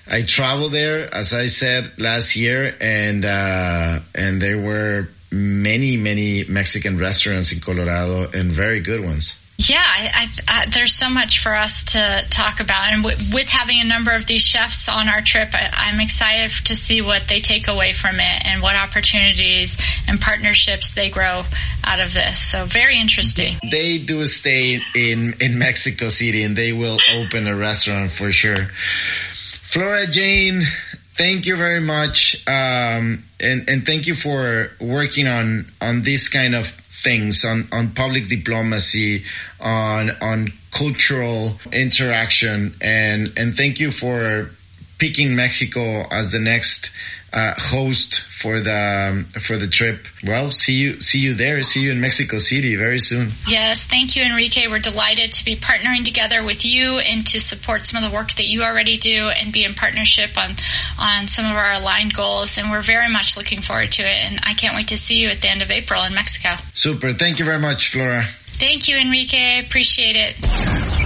I 0.09 0.23
traveled 0.23 0.73
there, 0.73 1.13
as 1.13 1.33
I 1.33 1.47
said 1.47 1.99
last 1.99 2.37
year, 2.37 2.73
and 2.81 3.25
uh, 3.25 4.01
and 4.15 4.41
there 4.41 4.59
were 4.59 5.09
many, 5.33 5.97
many 5.97 6.45
Mexican 6.45 6.99
restaurants 6.99 7.53
in 7.53 7.61
Colorado 7.61 8.31
and 8.33 8.53
very 8.53 8.81
good 8.81 9.05
ones. 9.05 9.43
Yeah, 9.59 9.79
I, 9.81 10.11
I, 10.15 10.29
I, 10.49 10.67
there's 10.67 10.93
so 10.93 11.09
much 11.09 11.39
for 11.39 11.55
us 11.55 11.93
to 11.93 12.25
talk 12.29 12.61
about, 12.61 12.93
and 12.93 13.03
w- 13.03 13.17
with 13.33 13.49
having 13.49 13.81
a 13.81 13.85
number 13.85 14.15
of 14.15 14.27
these 14.27 14.43
chefs 14.43 14.87
on 14.87 15.09
our 15.09 15.23
trip, 15.23 15.55
I, 15.55 15.89
am 15.89 15.99
excited 15.99 16.51
to 16.67 16.77
see 16.77 17.01
what 17.01 17.27
they 17.29 17.41
take 17.41 17.67
away 17.67 17.95
from 17.95 18.21
it 18.21 18.43
and 18.45 18.61
what 18.61 18.77
opportunities 18.77 19.81
and 20.07 20.21
partnerships 20.21 20.95
they 20.95 21.09
grow 21.09 21.45
out 21.85 22.01
of 22.01 22.13
this. 22.13 22.39
So 22.39 22.67
very 22.67 23.01
interesting. 23.01 23.57
They 23.71 23.97
do 23.97 24.27
stay 24.27 24.79
in 24.95 25.35
in 25.41 25.59
Mexico 25.59 26.09
City, 26.09 26.43
and 26.43 26.55
they 26.55 26.75
will 26.75 26.99
open 27.15 27.47
a 27.47 27.57
restaurant 27.57 28.11
for 28.11 28.31
sure. 28.33 28.69
Flora 29.67 30.07
Jane, 30.07 30.63
thank 31.17 31.45
you 31.45 31.57
very 31.57 31.81
much, 31.81 32.37
um, 32.47 33.25
and 33.41 33.69
and 33.69 33.85
thank 33.85 34.07
you 34.07 34.15
for 34.15 34.71
working 34.81 35.27
on 35.27 35.67
on 35.81 36.03
this 36.03 36.29
kind 36.29 36.55
of 36.55 36.69
things 36.69 37.45
on, 37.45 37.69
on 37.73 37.91
public 37.91 38.29
diplomacy, 38.29 39.25
on 39.61 40.11
on 40.23 40.53
cultural 40.71 41.59
interaction, 41.73 42.77
and 42.81 43.33
and 43.37 43.53
thank 43.53 43.81
you 43.81 43.91
for 43.91 44.51
picking 44.99 45.37
Mexico 45.37 46.07
as 46.11 46.33
the 46.33 46.39
next 46.39 46.91
uh, 47.33 47.53
host 47.59 48.21
for 48.21 48.61
the 48.61 49.27
for 49.41 49.57
the 49.57 49.67
trip. 49.67 50.07
Well, 50.25 50.51
see 50.53 50.75
you 50.75 51.01
see 51.01 51.19
you 51.19 51.35
there. 51.35 51.63
See 51.63 51.83
you 51.83 51.93
in 51.93 52.01
Mexico 52.01 52.39
City 52.39 52.77
very 52.77 52.99
soon. 52.99 53.29
Yes, 53.47 53.85
thank 53.85 54.17
you, 54.17 54.23
Enrique. 54.23 54.69
We're 54.69 54.79
delighted 54.79 55.33
to 55.33 55.45
be 55.45 55.57
partnering 55.57 56.05
together 56.05 56.43
with 56.43 56.65
you 56.65 56.99
and 56.99 57.27
to 57.27 57.41
support 57.41 57.83
some 57.83 58.03
of 58.03 58.09
the 58.09 58.15
work 58.15 58.33
that 58.35 58.47
you 58.47 58.63
already 58.63 58.97
do 58.97 59.29
and 59.29 59.53
be 59.53 59.65
in 59.65 59.75
partnership 59.75 60.39
on 60.39 60.53
on 60.99 61.29
some 61.29 61.45
of 61.45 61.53
our 61.53 61.73
aligned 61.75 62.15
goals. 62.15 62.57
And 62.57 62.71
we're 62.71 62.83
very 62.83 63.09
much 63.09 63.37
looking 63.37 63.61
forward 63.61 63.93
to 63.93 64.03
it. 64.03 64.25
And 64.25 64.41
I 64.45 64.55
can't 64.55 64.75
wait 64.75 64.89
to 64.89 64.97
see 64.97 65.21
you 65.21 65.29
at 65.29 65.43
the 65.43 65.49
end 65.49 65.63
of 65.63 65.71
April 65.71 66.03
in 66.05 66.15
Mexico. 66.15 66.55
Super. 66.73 67.13
Thank 67.13 67.39
you 67.39 67.45
very 67.45 67.59
much, 67.59 67.93
Flora. 67.93 68.23
Thank 68.23 68.89
you, 68.89 68.97
Enrique. 68.97 69.61
Appreciate 69.61 70.17
it. 70.17 71.06